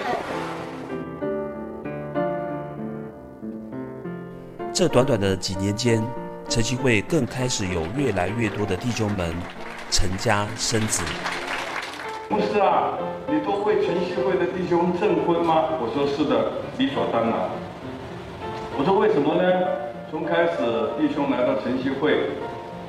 [4.74, 6.04] 这短短的几年间。
[6.52, 9.34] 晨曦会更开始有越来越多的弟兄们
[9.90, 11.02] 成家生子。
[12.28, 12.92] 牧师啊，
[13.30, 15.64] 你都为晨曦会的弟兄证婚吗？
[15.80, 17.50] 我说是的，理所当然。
[18.78, 19.48] 我说为什么呢？
[20.12, 20.58] 从开始
[21.00, 22.20] 弟兄来到晨曦会，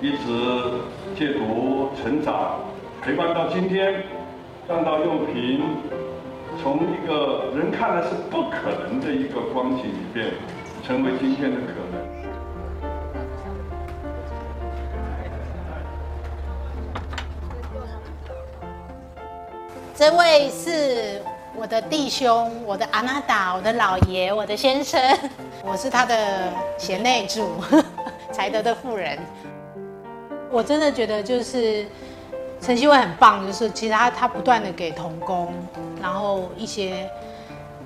[0.01, 0.83] 一直
[1.15, 2.59] 戒毒成长，
[3.01, 4.03] 陪伴到今天，
[4.67, 5.63] 占到用品，
[6.61, 10.35] 从一个人看来是不可能的一个光景里边，
[10.83, 12.02] 成为今天的可能。
[20.03, 21.23] 这位是
[21.55, 25.01] 我的弟兄，我的阿纳达，我的老爷，我的先生，
[25.65, 27.49] 我是他的贤内助，
[28.33, 29.17] 才德的妇人。
[30.51, 31.87] 我真的觉得就是
[32.61, 35.55] 陈曦慧很棒，就是其实他他不断的给童工，
[36.03, 37.09] 然后一些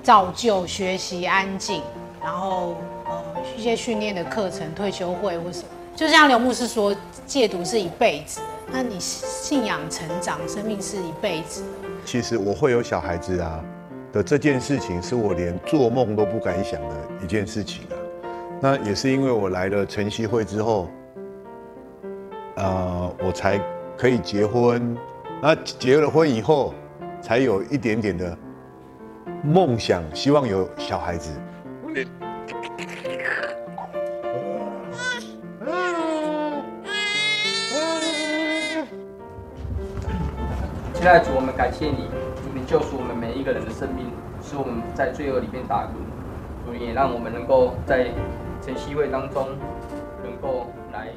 [0.03, 1.83] 造就、学习、安静，
[2.25, 3.23] 然后呃
[3.55, 8.41] 一些训练的课程、退休会或什么，就像刘牧师说，戒毒是一辈子，
[8.73, 11.63] 那你信仰成长，生命是一辈子。
[12.07, 13.62] 其实我会有小孩子啊
[14.12, 17.99] 的这件事情，是我连做梦都不敢想的一件事情啊。
[18.61, 20.88] 那也是因为我来了晨曦会之后，
[22.55, 23.61] 呃，我才
[23.99, 24.97] 可以结婚。
[25.42, 26.73] 那结了婚以后，
[27.21, 28.38] 才有一点点的
[29.42, 31.31] 梦想，希望有小孩子。
[40.97, 42.09] 亲爱的主，我们感谢你，
[42.55, 44.07] 你救赎我们每一个人的生命，
[44.43, 45.95] 使我们在罪恶里面打滚，
[46.65, 48.07] 主也让我们能够在
[48.63, 49.47] 晨曦会当中，
[50.25, 51.09] 能够来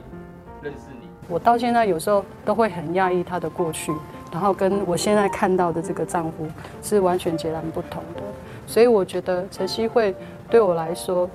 [0.61, 1.07] 认识你。
[1.29, 3.93] 我到现在有时候都会很讶异他的过去，
[4.33, 6.45] 然后跟我现在看到的这个丈夫
[6.83, 8.21] 是完全截然不同的。
[8.67, 10.13] 所以我觉得晨曦会
[10.49, 11.27] 对我来说，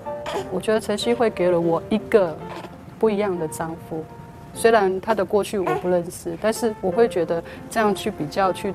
[0.52, 2.36] 我觉得晨曦会给了我一个
[2.98, 4.04] 不一样的丈夫。
[4.54, 8.72] 虽然他的过去我不认识，但是我会觉得这样去比较、去、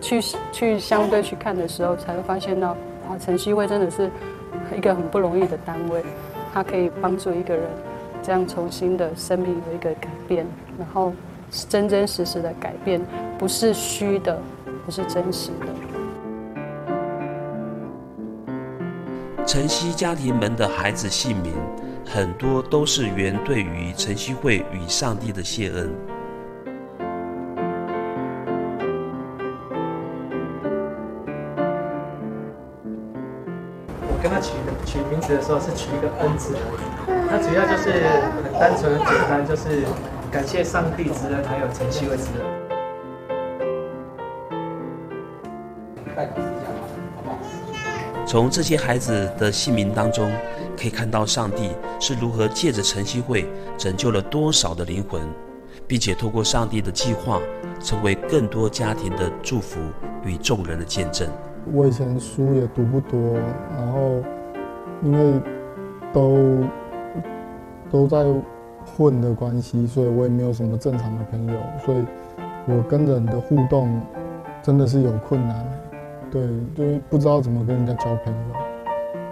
[0.00, 0.20] 去、
[0.52, 2.76] 去相对去看的时候，才会发现到
[3.08, 4.10] 啊，晨曦会真的是
[4.76, 6.04] 一个很不容易的单位，
[6.52, 7.64] 它可以帮助一个人
[8.22, 10.46] 这样重新的生命有一个改变，
[10.78, 11.12] 然后
[11.68, 13.00] 真真实实的改变，
[13.38, 14.38] 不是虚的，
[14.84, 15.66] 不是真实的。
[19.46, 21.52] 晨曦家庭门的孩子姓名。
[22.06, 25.90] 很多都是源对于晨曦会与上帝的谢恩。
[34.00, 34.52] 我跟他取
[34.86, 36.56] 取名字的时候是取一个恩字
[37.30, 37.90] 那主要就是
[38.44, 39.84] 很单纯、很简单，就是
[40.30, 42.54] 感谢上帝之恩，还有晨曦会之恩。
[48.26, 50.32] 从这些孩子的姓名当中，
[50.84, 53.46] 可以看到上帝是如何借着晨曦会
[53.78, 55.22] 拯救了多少的灵魂，
[55.86, 57.40] 并且透过上帝的计划，
[57.80, 59.80] 成为更多家庭的祝福
[60.26, 61.26] 与众人的见证。
[61.72, 63.18] 我以前书也读不多，
[63.78, 64.22] 然后
[65.02, 65.40] 因为
[66.12, 66.62] 都
[67.90, 68.22] 都在
[68.84, 72.04] 混的关系，所以我也没有什么正常的朋友，所以
[72.66, 74.02] 我跟人的互动
[74.62, 75.66] 真的是有困难。
[76.30, 76.42] 对，
[76.76, 78.63] 就是不知道怎么跟人家交朋友。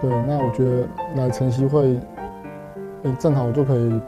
[0.03, 0.85] 对，那我觉得
[1.15, 1.97] 来晨曦会，
[3.17, 4.01] 正好我就可以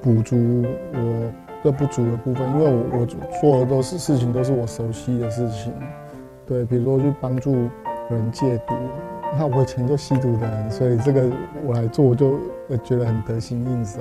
[0.00, 1.32] 补足我
[1.64, 3.06] 的不足的部分，因为我我
[3.40, 5.72] 做的都是事情，都是我熟悉的事情。
[6.46, 7.52] 对，比如说去帮助
[8.08, 8.74] 人戒毒，
[9.36, 11.28] 那我以前就吸毒的人，所以这个
[11.66, 12.38] 我来做，我就
[12.84, 13.98] 觉得很得心应手。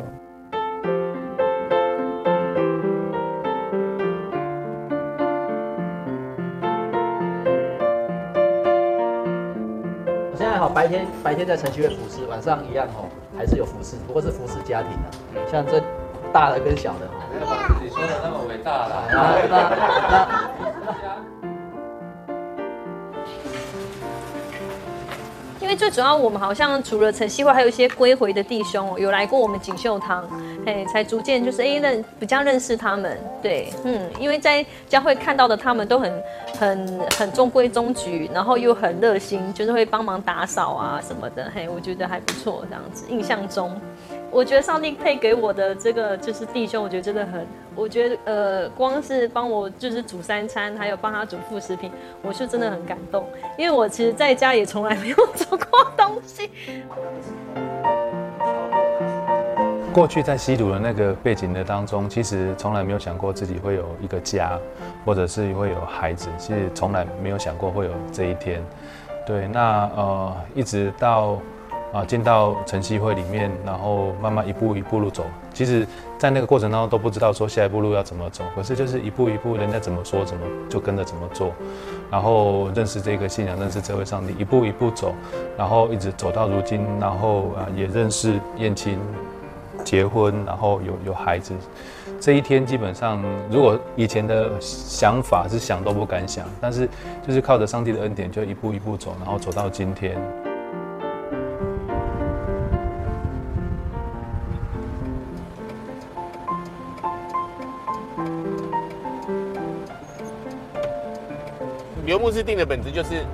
[10.74, 13.06] 白天白天在晨曦会服侍，晚上一样哦，
[13.38, 15.12] 还是有服侍，不过是服侍家庭的，
[15.52, 15.80] 像这
[16.34, 17.08] 大的跟小的。
[17.32, 19.06] 没有把自己说的那么伟大了。
[19.12, 19.16] 那
[19.48, 19.70] 那
[20.10, 20.44] 那。
[25.60, 30.28] 因为最主要，我们好像除了晨曦会，还有一些归回的弟兄有来过我们锦绣堂，
[30.66, 33.18] 哎，才逐渐就是哎认比较认识他们。
[33.42, 36.24] 对，嗯，因为在教会看到的他们都很
[36.60, 41.52] 很很中规中矩，然后又很热心，就是会帮忙打扫啊什么的。
[41.54, 43.06] 嘿，我觉得还不错，这样子。
[43.10, 43.72] 印象中。
[44.32, 47.46] 我觉得上帝配给我的这个就是弟兄，我觉得真的很，
[47.76, 51.92] 我觉得呃，光是帮我就是煮三餐，还有帮他煮副食品，
[52.24, 53.28] 我是真的很感动，
[53.60, 56.50] 因为我其实在家也从来没有煮过东西。
[59.94, 64.60] 过去在吸毒的那个背景的当中，其实从来没有想过自己会有一个家，
[65.06, 68.62] 或者是会有孩子，其实从来没有想过会有这一天。
[69.26, 71.38] 对，那呃，一直到。
[71.94, 75.24] 啊，进到晨曦会里面，然后慢慢一步一步路走。
[75.54, 81.52] 其实，在那个过程当中都不知道说下一步路要怎么走，可是就是一步一步，人家怎么说怎么就跟着怎么做，
[82.10, 85.14] 然后认识这个信仰，认识这位上帝，一步一步走，
[85.56, 88.98] 然后一直走到如今，然后啊也认识燕青，
[89.84, 91.54] 结婚，然后有有孩子。
[92.20, 96.88] 这一天基本上，如果以前的想法是想都不敢想，但是
[97.28, 100.18] 就是靠着上帝的恩典，就一步一步走，然后走到今天。
[112.06, 113.26] 刘牧师定的本质就是，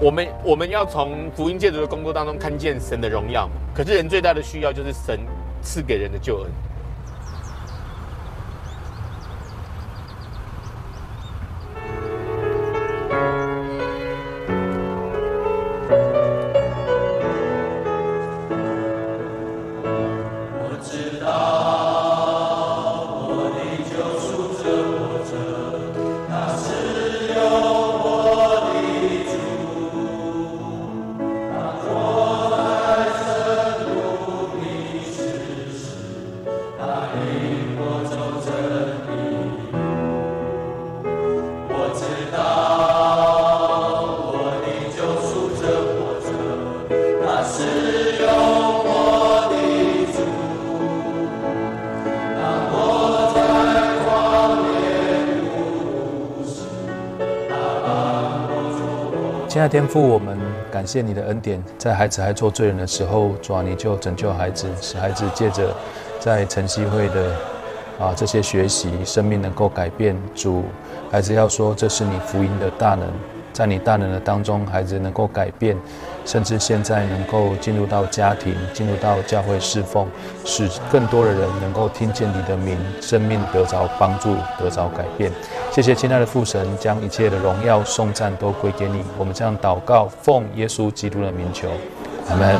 [0.00, 3.48] 我们我们要从福音戒毒的工作当中看见神的荣耀。
[3.74, 5.18] 可是人最大的需要就是神
[5.66, 6.65] 赐给人的救恩。
[59.66, 60.38] 爱天父，我们
[60.70, 65.74] 感谢你的恩典，在孩子还做罪人的时候，主啊，你就拯救孩子，使孩子借着
[66.20, 67.34] 在晨曦会的
[67.98, 70.16] 啊这些学习，生命能够改变。
[70.36, 70.62] 主，
[71.10, 73.08] 孩子要说这是你福音的大能。
[73.52, 75.74] 在你大能的当中，孩子能够改变，
[76.26, 80.06] 甚至现在能够进入到家庭，进入到教会侍奉，
[80.44, 85.32] 使更多的人能够听见你的名，生命得着帮助，得着改变。
[85.76, 89.04] 谢谢亲爱的父神，将一切的荣耀颂赞都归给你。
[89.18, 91.68] 我们这样祷告，奉耶稣基督的名求，
[92.30, 92.58] 阿门。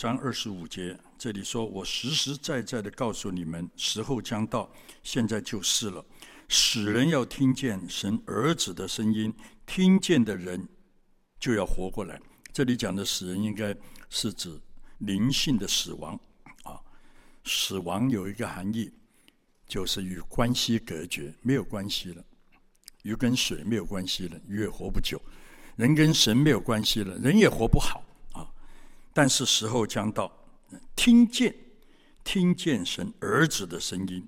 [0.00, 4.72] 章二十五节，这里说：“我实实在在的告诉你们，时候将到，
[5.02, 6.02] 现在就是了。
[6.48, 9.30] 使人要听见神儿子的声音，
[9.66, 10.66] 听见的人
[11.38, 12.18] 就要活过来。”
[12.50, 13.76] 这里讲的死人，应该
[14.08, 14.58] 是指
[15.00, 16.18] 灵性的死亡
[16.62, 16.80] 啊。
[17.44, 18.90] 死亡有一个含义，
[19.68, 22.24] 就是与关系隔绝，没有关系了。
[23.02, 25.18] 鱼跟水没有关系了，鱼也活不久；
[25.76, 28.02] 人跟神没有关系了，人也活不好。
[29.12, 30.30] 但是时候将到，
[30.94, 31.54] 听见
[32.22, 34.26] 听见神儿子的声音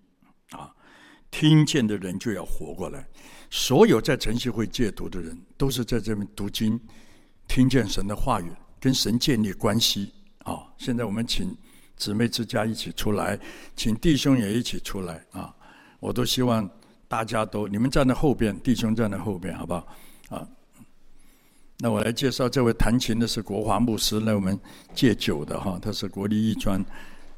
[0.50, 0.74] 啊，
[1.30, 3.06] 听见的人就要活过来。
[3.50, 6.80] 所有在晨曦会戒毒的人，都是在这边读经，
[7.46, 10.66] 听见神的话语，跟神建立关系啊。
[10.78, 11.56] 现在我们请
[11.96, 13.38] 姊妹之家一起出来，
[13.76, 15.54] 请弟兄也一起出来啊。
[16.00, 16.68] 我都希望
[17.06, 19.86] 大家都，你们站在后边，弟兄站在后边，好不好？
[20.30, 20.48] 啊。
[21.84, 24.56] 那我来介绍这位弹琴的是国华牧师，那我们
[24.94, 26.78] 戒酒的哈，他是国立艺专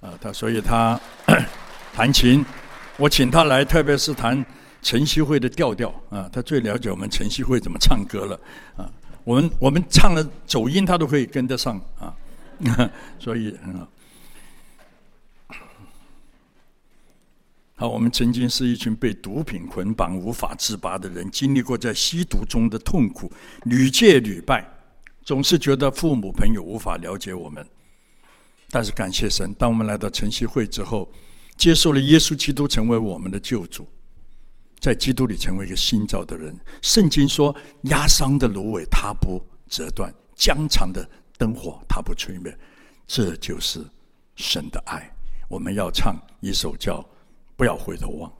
[0.03, 1.01] 啊，他所以他
[1.95, 2.45] 弹琴，
[2.99, 4.45] 我请他来，特别是弹。
[4.82, 8.38] 晨曦会的调调啊，他最了解我们晨曦会怎么唱歌了
[8.76, 8.84] 啊。
[9.24, 12.14] 我们我们唱了走音，他都可以跟得上啊。
[13.18, 13.88] 所以很好。
[17.77, 23.31] 好，我们曾经是一群被毒品捆绑、无法自拔的人，经历过在吸毒中的痛苦，
[23.64, 24.64] 屡戒屡败，
[25.25, 27.66] 总是觉得父母朋友无法了解我们。
[28.70, 31.11] 但是感谢神，当我们来到晨曦会之后，
[31.57, 33.87] 接受了耶稣基督成为我们的救主。
[34.79, 36.55] 在基督里成为一个新造的人。
[36.83, 37.55] 圣经说
[37.91, 41.09] ：“压伤的芦苇，它不折断；将残的
[41.39, 42.57] 灯火，它不吹灭。”
[43.07, 43.85] 这就是
[44.37, 45.11] 神的爱。
[45.49, 47.01] 我们要唱一首叫
[47.57, 48.30] 《不要回头望》。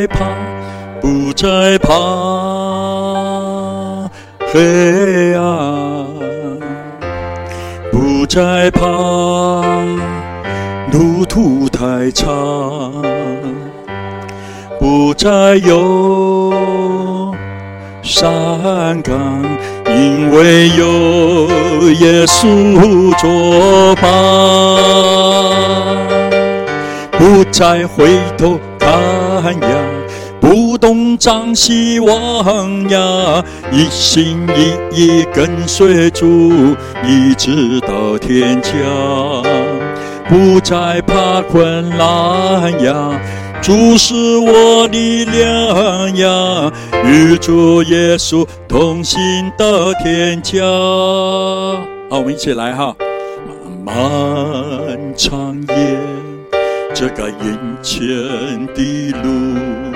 [0.00, 0.24] 再怕，
[1.02, 1.90] 不再怕。
[4.50, 6.06] 黑暗，
[7.92, 8.80] 不再怕，
[10.90, 12.32] 路途太长，
[14.78, 17.34] 不再有
[18.02, 19.14] 山岗，
[19.84, 24.08] 因为有耶稣作伴，
[27.18, 28.88] 不再回头看
[29.60, 29.89] 呀。
[30.40, 36.74] 不动张希望呀，一心一意跟随主，
[37.06, 38.70] 一直到天家。
[40.28, 43.20] 不再怕困难呀，
[43.60, 46.72] 主是我力量呀，
[47.04, 49.20] 与主耶稣同行
[49.58, 50.60] 到天家。
[52.08, 52.94] 好，我们一起来哈，
[53.84, 53.94] 漫
[55.16, 55.98] 长夜，
[56.94, 58.06] 这个眼前
[58.74, 59.89] 的路。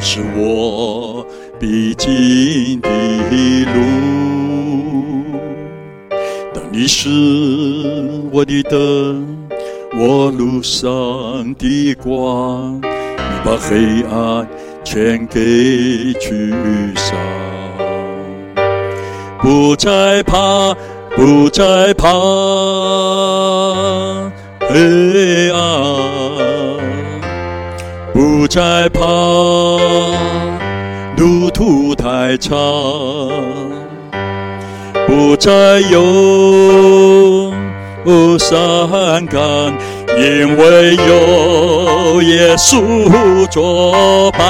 [0.00, 1.26] 这是我
[1.58, 2.88] 必经的
[3.74, 3.80] 路，
[6.54, 7.08] 但你是
[8.30, 9.26] 我的灯，
[9.98, 10.88] 我路上
[11.56, 14.48] 的光，你把黑暗
[14.84, 16.54] 全给驱
[16.94, 17.16] 散，
[19.40, 20.72] 不再怕，
[21.16, 22.08] 不再怕
[24.60, 25.58] 黑暗。
[28.18, 29.00] 不再怕，
[31.16, 32.58] 路途太长；
[35.06, 37.54] 不再有
[38.36, 39.40] 山岗，
[40.18, 44.40] 因为有耶稣作伴。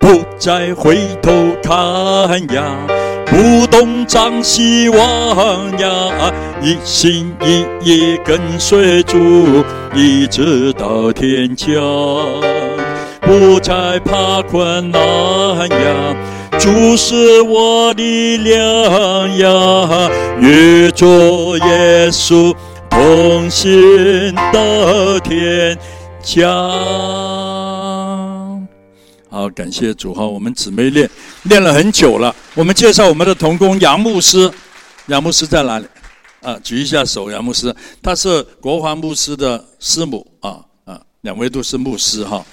[0.00, 1.30] 不再回头
[1.62, 1.72] 看
[2.52, 2.74] 呀。
[3.30, 9.18] 不动张西望呀，一心一意跟随主，
[9.94, 11.66] 一直到天家。
[13.20, 15.00] 不再怕困难
[15.68, 16.16] 呀，
[16.58, 20.10] 主是我力量呀，
[20.40, 22.54] 与主耶稣
[22.88, 25.76] 同行到天
[26.22, 27.57] 家。
[29.38, 30.26] 好，感谢主哈！
[30.26, 31.08] 我们姊妹练
[31.44, 32.34] 练了很久了。
[32.54, 34.50] 我们介绍我们的同工杨牧师，
[35.06, 35.86] 杨牧师在哪里？
[36.40, 37.72] 啊，举一下手，杨牧师，
[38.02, 42.44] 他是国华牧师的师母啊啊，两位都是牧师哈。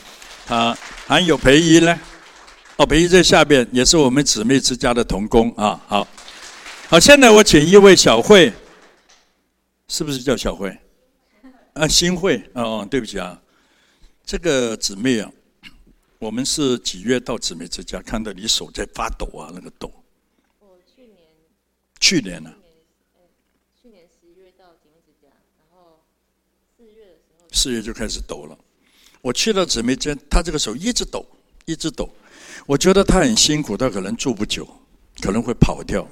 [0.45, 0.77] 他
[1.07, 1.99] 还有培仪呢，
[2.75, 5.81] 哦，培仪在下边也是我们姊妹之家的同工啊。
[5.87, 6.07] 好，
[6.87, 8.53] 好，现在我请一位小慧
[9.87, 10.69] 是不是叫小慧？
[11.73, 12.37] 啊，新慧。
[12.53, 13.35] 哦哦，对不起啊，
[14.23, 15.27] 这个姊妹啊，
[16.25, 18.01] 我们是几月到姊妹之家？
[18.01, 19.93] 看到你手在发抖啊，那个抖。
[20.59, 21.17] 我去年。
[21.99, 22.57] 去年呢、啊？
[23.79, 25.27] 去年十月到姊妹之家，
[25.59, 26.01] 然后
[26.75, 27.45] 四月的时候。
[27.51, 28.57] 四月就开始抖了。
[29.21, 31.23] 我去了姊妹间，她这个手一直抖，
[31.65, 32.09] 一直抖。
[32.65, 34.67] 我觉得她很辛苦，她可能住不久，
[35.21, 36.07] 可能会跑掉。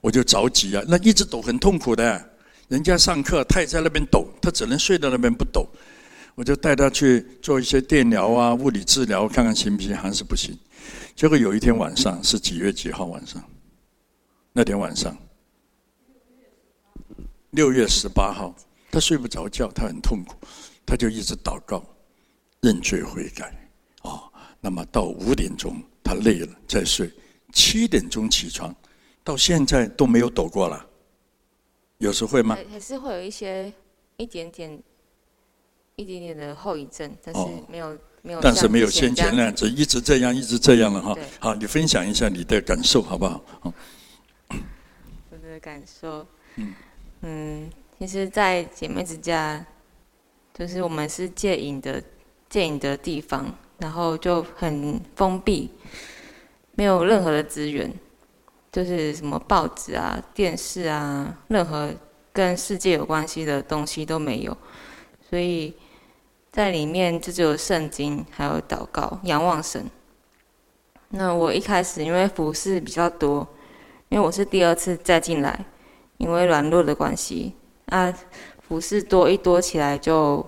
[0.00, 2.30] 我就着急啊，那一直抖很痛苦的。
[2.66, 5.68] 人家上课，他也在那边抖，他只能睡在那边不抖。
[6.36, 10.56] 我就带他去做一些电疗啊、物理治疗，看看行不行，还是不行。
[11.14, 13.42] 结果有一天晚上是几月几号晚上？
[14.52, 15.16] 那天晚上，
[17.50, 18.54] 六月十八号，
[18.90, 20.36] 他睡不着觉，他很痛苦，
[20.84, 21.82] 他就一直祷告，
[22.60, 23.70] 认罪悔改。
[24.02, 24.30] 哦，
[24.60, 27.10] 那么到五点钟他累了再睡，
[27.54, 28.74] 七点钟起床，
[29.24, 30.86] 到现在都没有躲过了。
[31.96, 32.58] 有时会吗？
[32.70, 33.72] 还是会有一些
[34.18, 34.78] 一点点、
[35.96, 37.40] 一点点的后遗症，但是
[37.70, 38.40] 没有、哦、没有。
[38.42, 41.16] 但是没有先前那样子，一直这样，一直这样了哈。
[41.40, 43.42] 好，你分享一下你的感受好不好？
[45.30, 46.26] 我的感受，
[46.56, 46.74] 嗯
[47.22, 49.64] 嗯，其实，在姐妹之家，
[50.52, 52.02] 就是我们是戒瘾的
[52.50, 55.70] 戒瘾的地方，然后就很封闭，
[56.72, 57.90] 没有任何的资源。
[58.70, 61.90] 就是什么报纸啊、电视啊，任何
[62.34, 64.54] 跟世界有关系的东西都没有，
[65.30, 65.74] 所以
[66.56, 69.90] 在里面就只有圣经，还有祷告、仰望神。
[71.10, 73.46] 那我一开始因为服侍比较多，
[74.08, 75.66] 因为我是第二次再进来，
[76.16, 77.54] 因为软弱的关系，
[77.88, 78.10] 啊，
[78.66, 80.42] 服侍多一多起来就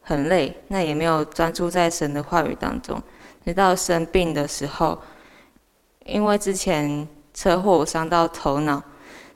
[0.00, 3.00] 很累，那也没有专注在神的话语当中。
[3.44, 5.00] 直到生病的时候，
[6.04, 7.06] 因为之前。
[7.36, 8.80] 车祸伤到头脑，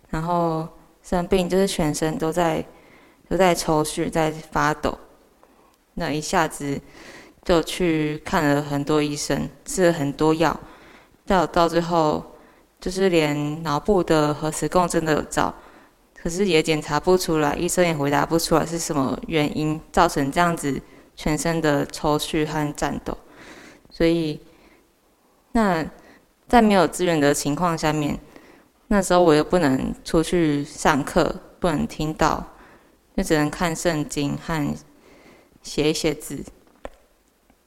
[0.08, 0.68] 然后
[1.02, 2.64] 生病，就是全身都在
[3.28, 4.96] 都在抽搐，在发抖。
[5.98, 6.80] 那一下子
[7.44, 10.58] 就去看了很多医生，吃了很多药，
[11.26, 12.24] 到到最后
[12.80, 15.54] 就是连脑部的核磁共振都有照，
[16.14, 20.80] 可是也检查不出来，医生也回答不出来是什么原因造成这样子
[21.16, 23.16] 全身的抽搐和颤抖。
[23.90, 24.40] 所以
[25.52, 25.84] 那。
[26.48, 28.18] 在没有资源的情况下面，
[28.86, 32.42] 那时候我又不能出去上课，不能听到，
[33.14, 34.74] 就只能看圣经和
[35.68, 36.42] 写一些字。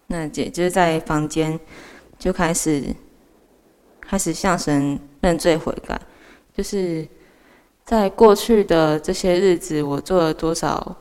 [0.08, 1.58] 那姐就是在房间
[2.20, 2.84] 就开始
[4.02, 6.02] 开始向神认罪悔改，
[6.54, 7.08] 就是
[7.86, 10.98] 在过去的这些日子，我做了多少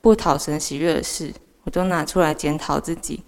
[0.00, 1.32] 不讨神喜悦的事，
[1.64, 3.22] 我都拿出来检讨自己。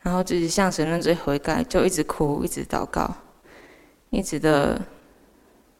[0.00, 3.14] 然后自己向神认罪悔改，就一直哭，一直祷告，
[4.08, 4.80] 一直的，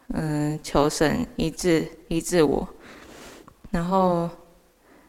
[0.08, 2.68] 嗯，求神医治医治我。
[3.70, 4.28] 然后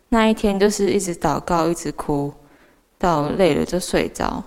[0.09, 2.33] 那一天就是一直祷告，一直哭，
[2.97, 4.43] 到累了就睡着。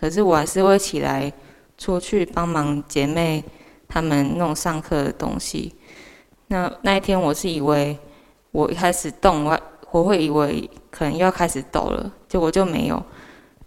[0.00, 1.32] 可是我还是会起来
[1.78, 3.44] 出去帮忙姐妹
[3.88, 5.74] 她们弄上课的东西。
[6.48, 7.98] 那那一天我是以为
[8.52, 13.02] 我一开始动，我我会以为可能又要开始抖了，结果就没有。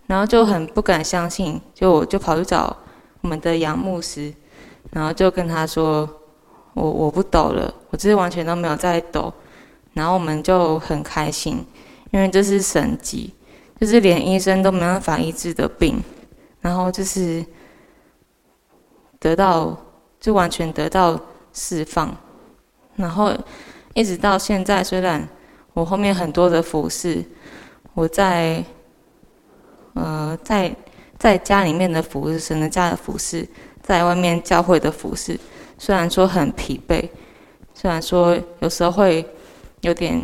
[0.08, 2.76] 然后就很不敢相信，就我就跑去找
[3.22, 4.34] 我们的杨牧师，
[4.92, 6.10] 然后就跟他说
[6.74, 9.32] ：“我我不抖了，我这是完全都没有在抖。”
[9.94, 11.66] 然后我们就很开心，
[12.12, 13.34] 因为这是神迹，
[13.80, 16.04] 就是连医生都没办法医治的病，
[16.62, 17.46] 然后就是
[19.20, 19.78] 得到
[20.20, 21.20] 就完全得到
[21.54, 22.16] 释放，
[22.96, 23.34] 然后
[23.94, 25.28] 一直到现在，虽然
[25.74, 27.24] 我后面很多的服侍，
[27.94, 28.64] 我在。
[29.96, 30.74] 呃，在
[31.18, 33.46] 在家里面的服侍，神的家的服侍，
[33.82, 35.38] 在外面教会的服侍，
[35.78, 37.10] 虽然说很疲惫，
[37.74, 39.28] 虽然说有时候会
[39.82, 40.22] 有点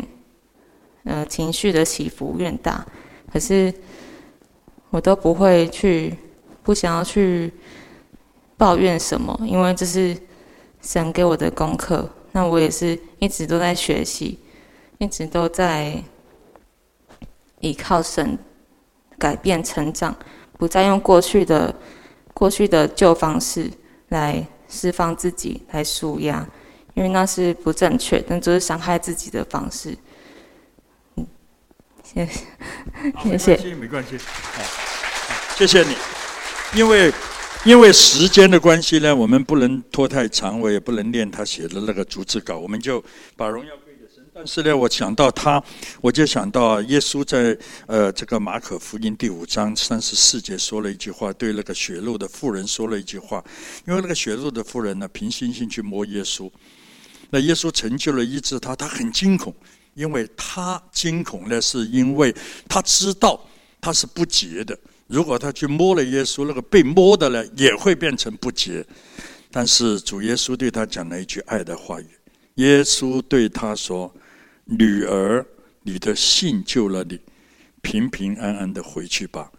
[1.04, 2.86] 呃情绪的起伏有点大，
[3.32, 3.72] 可是
[4.90, 6.16] 我都不会去
[6.62, 7.52] 不想要去
[8.56, 10.16] 抱怨什么，因为这是
[10.80, 12.08] 神给我的功课。
[12.32, 14.38] 那我也是一直都在学习，
[14.98, 16.02] 一直都在
[17.60, 18.38] 依靠神。
[19.18, 20.14] 改变、成长，
[20.58, 21.74] 不再用过去的、
[22.34, 23.70] 过去的旧方式
[24.08, 26.46] 来释放自己、来舒压，
[26.96, 29.94] 因为那是不正确，但就是伤害自己的方式。
[31.16, 31.26] 嗯，
[32.02, 34.18] 谢谢，谢谢，没关系，
[35.58, 35.94] 谢谢你。
[36.74, 37.12] 因为
[37.66, 43.04] 因为时间的关系呢，我们不能拖太长，我也不能念他写的那个逐字稿，我们就
[43.36, 44.24] 把荣耀归给神。
[44.32, 45.62] 但是呢，我想到他，
[46.00, 47.54] 我就想到耶稣在
[47.86, 53.44] 呃这个马可福音第五章三十四节说了一句话，对那个血肉的妇人说了一句话，
[53.86, 56.50] 因为那个血肉的妇人呢，凭信心去摸耶稣，
[57.40, 59.54] 耶稣成就了医治他，他很惊恐，
[59.94, 62.34] 因为他惊恐呢，是因为
[62.68, 63.40] 他知道
[63.80, 64.78] 他是不洁的。
[65.06, 68.84] 如果他去摸了耶稣，那个被摸的呢，也会变成不洁。
[69.50, 72.06] 但是主耶稣对他讲了一句爱的话语，
[72.56, 74.12] 耶稣对他说
[74.66, 75.46] ：“女儿，
[75.82, 77.18] 你的信救了你，
[77.80, 79.50] 平平安安的回去吧，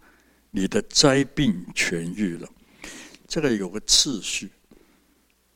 [0.50, 2.48] 你的灾病痊愈了。”
[3.26, 4.50] 这个有个次序，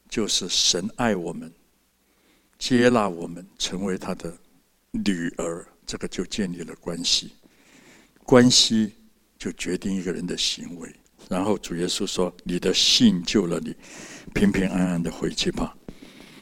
[0.09, 1.53] 就是神爱我们，
[2.63, 4.33] 接纳我们，成为他的
[4.93, 7.33] 女儿，这个就建立了关系，
[8.25, 8.95] 关系。
[9.37, 10.89] 就决定一个人的行为，
[11.29, 13.75] 然后主耶稣说：“你的信救了你，
[14.33, 15.77] 平平安安的回去吧。”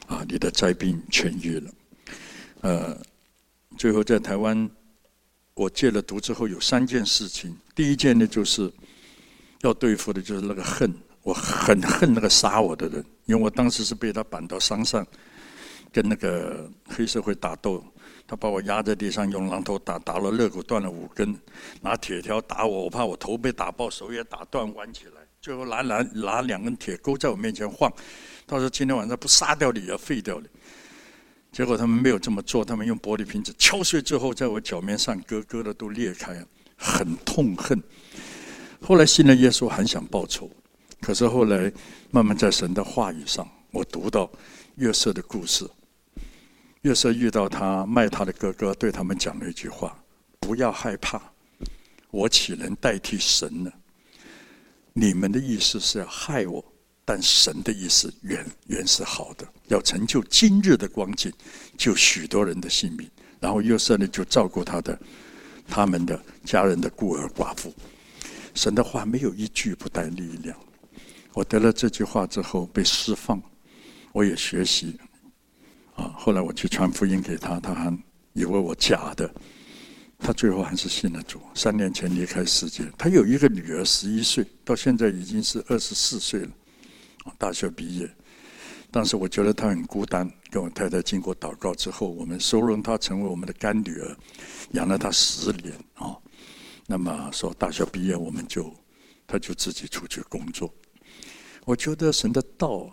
[0.05, 1.71] 啊，你的灾病痊愈了。
[2.61, 2.95] 呃，
[3.75, 4.69] 最后在台湾，
[5.55, 7.57] 我戒了毒之后有三件事情。
[7.73, 8.71] 第一件呢，就是
[9.61, 10.93] 要对付的就是那个恨，
[11.23, 15.03] 我很恨那个杀我的人，因为我当时是被他绑到山上，
[15.91, 17.83] 跟那个黑社会打斗。
[18.27, 21.37] 他把我压在地上，用榔头打，打了肋骨断了五根，
[21.81, 27.91] 拿铁条打我，我怕我头被打爆，手也打断，弯起来，最后拿拿拿两根铁钩在我面前晃，
[28.47, 30.47] 他说今天晚上不杀掉你，要废掉你。
[31.51, 36.41] 结果他们没有这么做，他们用玻璃瓶子敲碎之后，在我脚面上割割的都裂开，
[36.77, 37.83] 很痛恨。
[38.81, 40.49] 后来信了耶稣，很想报仇，
[41.01, 41.69] 可是后来
[42.11, 44.31] 慢慢在神的话语上，我读到
[44.75, 45.69] 约瑟的故事。
[46.81, 49.95] 约瑟遇到他卖他的哥哥，对他们讲了一句话
[50.41, 51.21] ：“不要害怕，
[52.09, 53.71] 我岂能代替神呢？
[54.93, 56.63] 你们的意思是要害我，
[57.05, 61.31] 但神的意思原原是好的，要成就今日的光景，
[61.77, 63.07] 救许多人的性命。”
[63.39, 64.99] 然后约瑟呢，就照顾他的
[65.67, 67.71] 他们的家人的孤儿寡妇。
[68.55, 70.57] 神的话没有一句不带力量。
[71.33, 73.39] 我得了这句话之后被释放，
[74.11, 74.99] 我也学习。
[75.95, 76.13] 啊！
[76.17, 77.97] 后来我去传福音给他，他还
[78.33, 79.29] 以为我假的，
[80.17, 81.41] 他最后还是信了主。
[81.53, 86.51] 三年前离开世界，他有一个女儿，十一岁，到现在已经是二十四岁了，
[87.37, 88.09] 大学毕业。
[88.89, 94.17] 当时我觉得他很孤单，跟我太太经过祷告之后，我们收容他成为我们的干女儿，
[94.71, 96.17] 养了他十年啊。
[96.87, 98.73] 那么说大学毕业，我们就
[99.25, 100.73] 他就自己出去工作。
[101.63, 102.89] 我觉得神的道，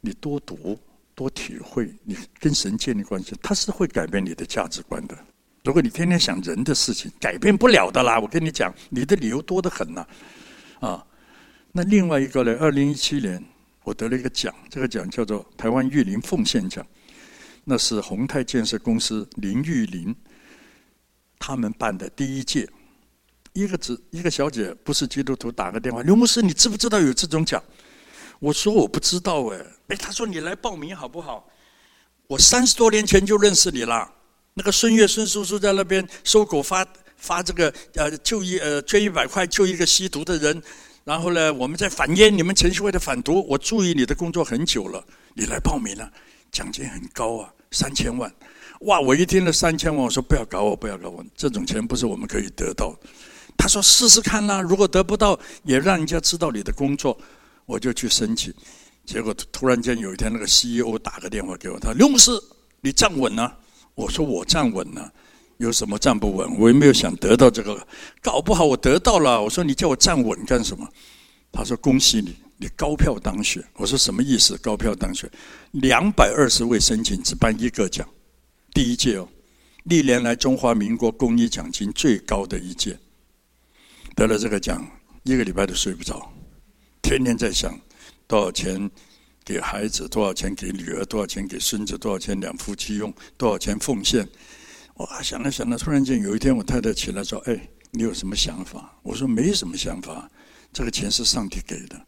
[0.00, 0.78] 你多读。
[1.14, 5.16] 多体会，你跟神建立关系，他是会改变你的价值观的。
[5.62, 8.20] 如果你天天想人的事情，改变不了的啦。
[8.20, 10.06] 我跟你讲，你的理由多得很呐，
[10.80, 11.06] 啊。
[11.72, 12.56] 那另外一个呢？
[12.60, 13.42] 二零一七年
[13.82, 16.86] 我得了一个奖，这个奖叫做台湾玉林奉献奖，
[17.64, 20.14] 那是宏泰建设公司林玉林
[21.38, 22.68] 他们办的第一届。
[23.54, 27.62] 一个子一个小姐不是基督徒，打个电话，刘牧师，你知不知道有这种奖？
[28.38, 29.58] 我说我不知道哎，
[29.88, 31.46] 哎，他说你来报名好不好？
[32.26, 34.10] 我三十多年前就认识你了。
[34.54, 40.62] 那个孙越孙叔叔在那边收狗发发这个呃救一呃捐一百块救一个吸毒的人，
[41.04, 45.04] 然后呢我们在反烟，你们城市会的反毒，我注意你的工作很久了，
[45.34, 46.10] 你来报名了，
[46.52, 48.32] 奖金很高啊，三千万。
[48.80, 49.00] 哇！
[49.00, 52.94] 我一听了三千万，我说不要搞我，不要搞我，这种钱不是我们可以得到。
[53.56, 57.16] 他说试试看啦，如果得不到，也让人家知道你的工作。
[57.66, 58.52] 我就去申请，
[59.04, 62.30] 结果突然间有一天，那个 CEO 打个电话给我，他说：“刘牧师，
[62.80, 63.58] 你站稳了。”
[63.94, 65.12] 我说：“我站稳了，
[65.58, 66.58] 有什么站不稳？
[66.58, 67.86] 我也没有想得到这个，
[68.20, 70.88] 搞不好我得到了。”我说：“你叫我站稳干什么？”
[71.52, 74.58] 他说：“恭喜你，你高票当选。”我说：“什么意思？
[74.58, 75.30] 高票当选？
[75.70, 78.08] 两百二十位申请只颁一个奖，
[78.72, 79.28] 第一届哦，
[79.84, 82.98] 历年来中华民国公益奖金最高的一届，
[84.16, 84.84] 得了这个奖，
[85.22, 86.28] 一个礼拜都睡不着。”
[87.04, 87.78] 天天在想
[88.26, 88.90] 多少钱
[89.44, 94.26] 给孩子，多少钱给女儿，多少钱给孙子，多少钱两夫妻用，多少钱奉献。
[94.94, 100.30] 哇，想了想了，突然间有一天，我太太起来说：“哎，你有什么想法？”我说：“没什么想法，
[100.72, 102.06] 这个钱是上帝给的，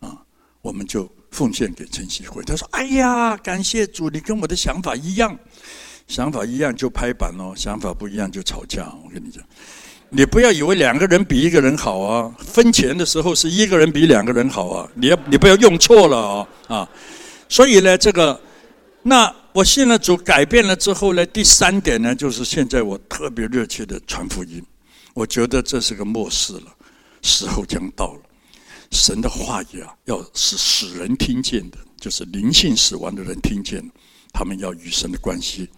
[0.00, 0.22] 啊，
[0.60, 5.34] 我们就奉献给晨曦会。”他说：“哎呀，感谢主，你跟我的想法一样，
[6.06, 9.42] 想法一样就拍板哦，想法不一样就吵架。”我跟你讲。
[10.12, 12.34] 你不要以为两个人比一个人好啊！
[12.38, 14.88] 分钱的时候是一个人比两个人好啊！
[14.94, 16.48] 你要你不要用错了啊！
[16.66, 16.88] 啊，
[17.48, 18.38] 所以呢，这个，
[19.02, 24.60] 那我信了主改变了之后呢，第三点呢，就是现在我特别热切的传福音。
[25.14, 26.74] 我觉得这是个末世了，
[27.22, 28.20] 时候将到了。
[28.90, 33.80] 神的话语啊，要是使人听见的，就是灵性死亡的人听见，
[34.32, 35.68] 他们要与神的关系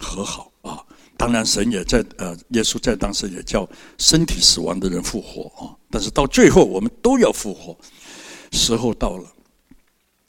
[0.00, 0.82] 和好啊。
[1.22, 5.70] 当然，神也在呃，耶稣在当时也叫身体死亡的人复活啊。
[5.88, 7.78] 但是到最后，我们都要复活，
[8.50, 9.32] 时候到了。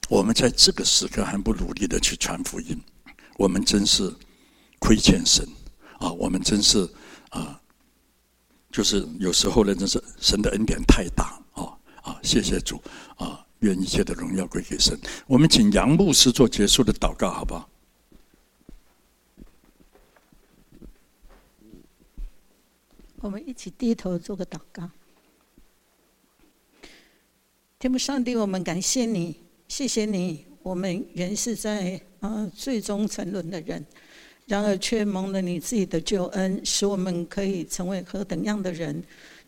[0.07, 2.79] 我们在这个时刻还不努力的去传福音，
[3.37, 4.13] 我们真是
[4.77, 5.43] 亏欠神
[5.97, 6.11] 啊！
[6.11, 6.87] 我们真是
[7.29, 7.59] 啊，
[8.71, 11.73] 就是有时候呢，真是神的恩典太大啊
[12.03, 12.19] 啊！
[12.21, 12.79] 谢谢主
[13.15, 14.95] 啊，愿一切的荣耀归给神。
[15.25, 17.67] 我们请杨牧师做结束的祷告，好不好？
[23.23, 24.89] 我们一起低头做个祷告。
[27.79, 30.45] 天父上帝，我们感谢你，谢谢你。
[30.61, 33.85] 我们原是在啊最终沉沦的人，
[34.45, 39.01] 然而却蒙了你自己的救恩，使我们可以成为何等样的人。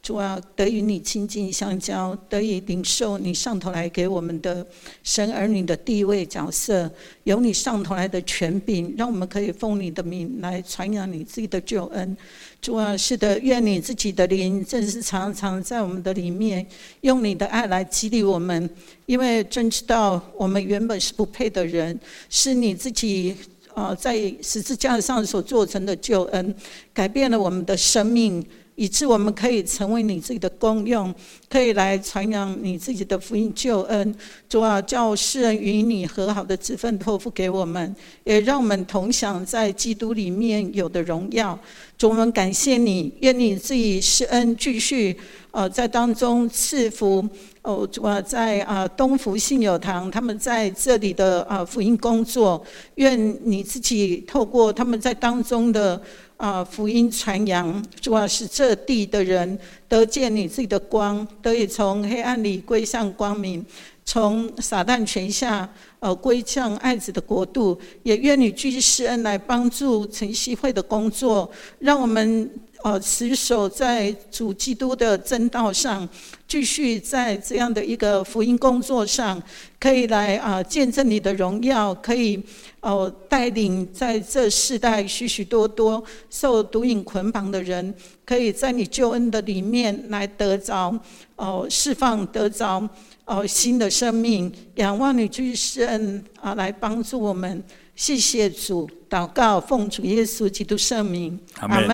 [0.05, 4.63] 主啊，得与你亲近相交，得以领受你上头来给我们的
[5.01, 6.87] 神儿女的地位角色，
[7.23, 12.15] 有你上头来的权柄，让我们可以奉你的名来传扬你自己的救恩。
[12.61, 16.63] 主啊，是的，愿你自己的灵正是常常在我们的里面，
[17.01, 18.69] 用你的爱来激励我们，
[19.07, 21.99] 因为真知道我们原本是不配的人，
[22.29, 23.35] 是你自己
[23.73, 26.55] 啊在十字架上所做成的救恩，
[26.93, 28.45] 改变了我们的生命。
[28.75, 31.13] 以致我们可以成为你自己的功用，
[31.49, 34.15] 可以来传扬你自己的福音救恩。
[34.49, 41.57] 主啊，叫世人与你和好的职分托付给我们，也让我们同享在基督里面有的荣耀。
[41.97, 45.15] 主，我们感谢你，愿你自己施恩继续，
[45.51, 47.27] 呃，在当中赐福。
[47.61, 52.63] 哦，主啊，在啊东福信友堂，他们在这里的啊福音工作，
[52.95, 55.99] 愿你自己透过他们在当中的。
[56.37, 56.63] 啊！
[56.63, 59.57] 福音传扬，主要是这地的人
[59.87, 63.65] 得见你自己的光，得以从黑暗里归向光明，
[64.03, 65.69] 从撒旦权下
[65.99, 67.79] 呃归向爱子的国度。
[68.03, 72.49] 也愿你继续施恩来帮助晨曦会的工作，让我们。
[72.85, 76.07] 呃，持守在主基督的正道上，
[76.47, 79.41] 继续在这样的一个福音工作上，
[79.79, 82.39] 可以来啊、见证你的荣耀，可以
[82.81, 87.91] 哦带领在这世代许许多多受毒瘾捆绑的人，
[88.23, 90.95] 可以在你救恩的里面来得着
[91.37, 92.87] 哦释放，得着
[93.25, 94.53] 哦新的生命。
[94.75, 97.63] 仰望你继续施恩啊，来帮助我们。
[97.95, 101.77] 谢谢主，祷告奉主耶稣基督圣名，阿门。